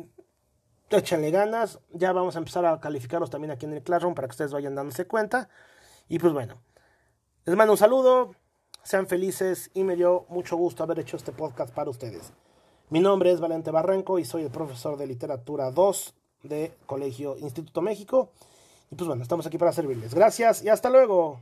échenle 0.90 1.32
ganas, 1.32 1.82
ya 1.92 2.14
vamos 2.14 2.38
a 2.38 2.40
empezar 2.40 2.66
a 2.66 2.80
calificarlos 2.80 3.30
también 3.30 3.52
aquí 3.52 3.66
en 3.66 3.74
el 3.74 3.84
Classroom 3.84 4.16
para 4.16 4.30
que 4.30 4.32
ustedes 4.32 4.54
vayan 4.54 4.74
dándose 4.74 5.06
cuenta. 5.06 5.50
Y 6.08 6.18
pues 6.18 6.32
bueno, 6.32 6.62
les 7.44 7.58
mando 7.58 7.74
un 7.74 7.78
saludo, 7.78 8.38
sean 8.84 9.06
felices 9.06 9.70
y 9.74 9.84
me 9.84 9.98
dio 9.98 10.26
mucho 10.30 10.56
gusto 10.56 10.82
haber 10.82 11.00
hecho 11.00 11.18
este 11.18 11.34
podcast 11.34 11.74
para 11.74 11.90
ustedes. 11.90 12.32
Mi 12.90 13.02
nombre 13.02 13.30
es 13.30 13.42
Valente 13.42 13.70
Barranco 13.70 14.20
y 14.20 14.24
soy 14.24 14.44
el 14.44 14.50
profesor 14.50 14.96
de 14.96 15.08
literatura 15.08 15.72
2 15.72 16.14
de 16.44 16.72
Colegio 16.86 17.38
Instituto 17.38 17.82
México. 17.82 18.32
Y 18.92 18.96
pues 18.96 19.10
bueno, 19.10 19.22
estamos 19.22 19.46
aquí 19.46 19.58
para 19.58 19.74
servirles. 19.74 20.14
Gracias 20.16 20.64
y 20.64 20.70
hasta 20.70 20.90
luego. 20.90 21.42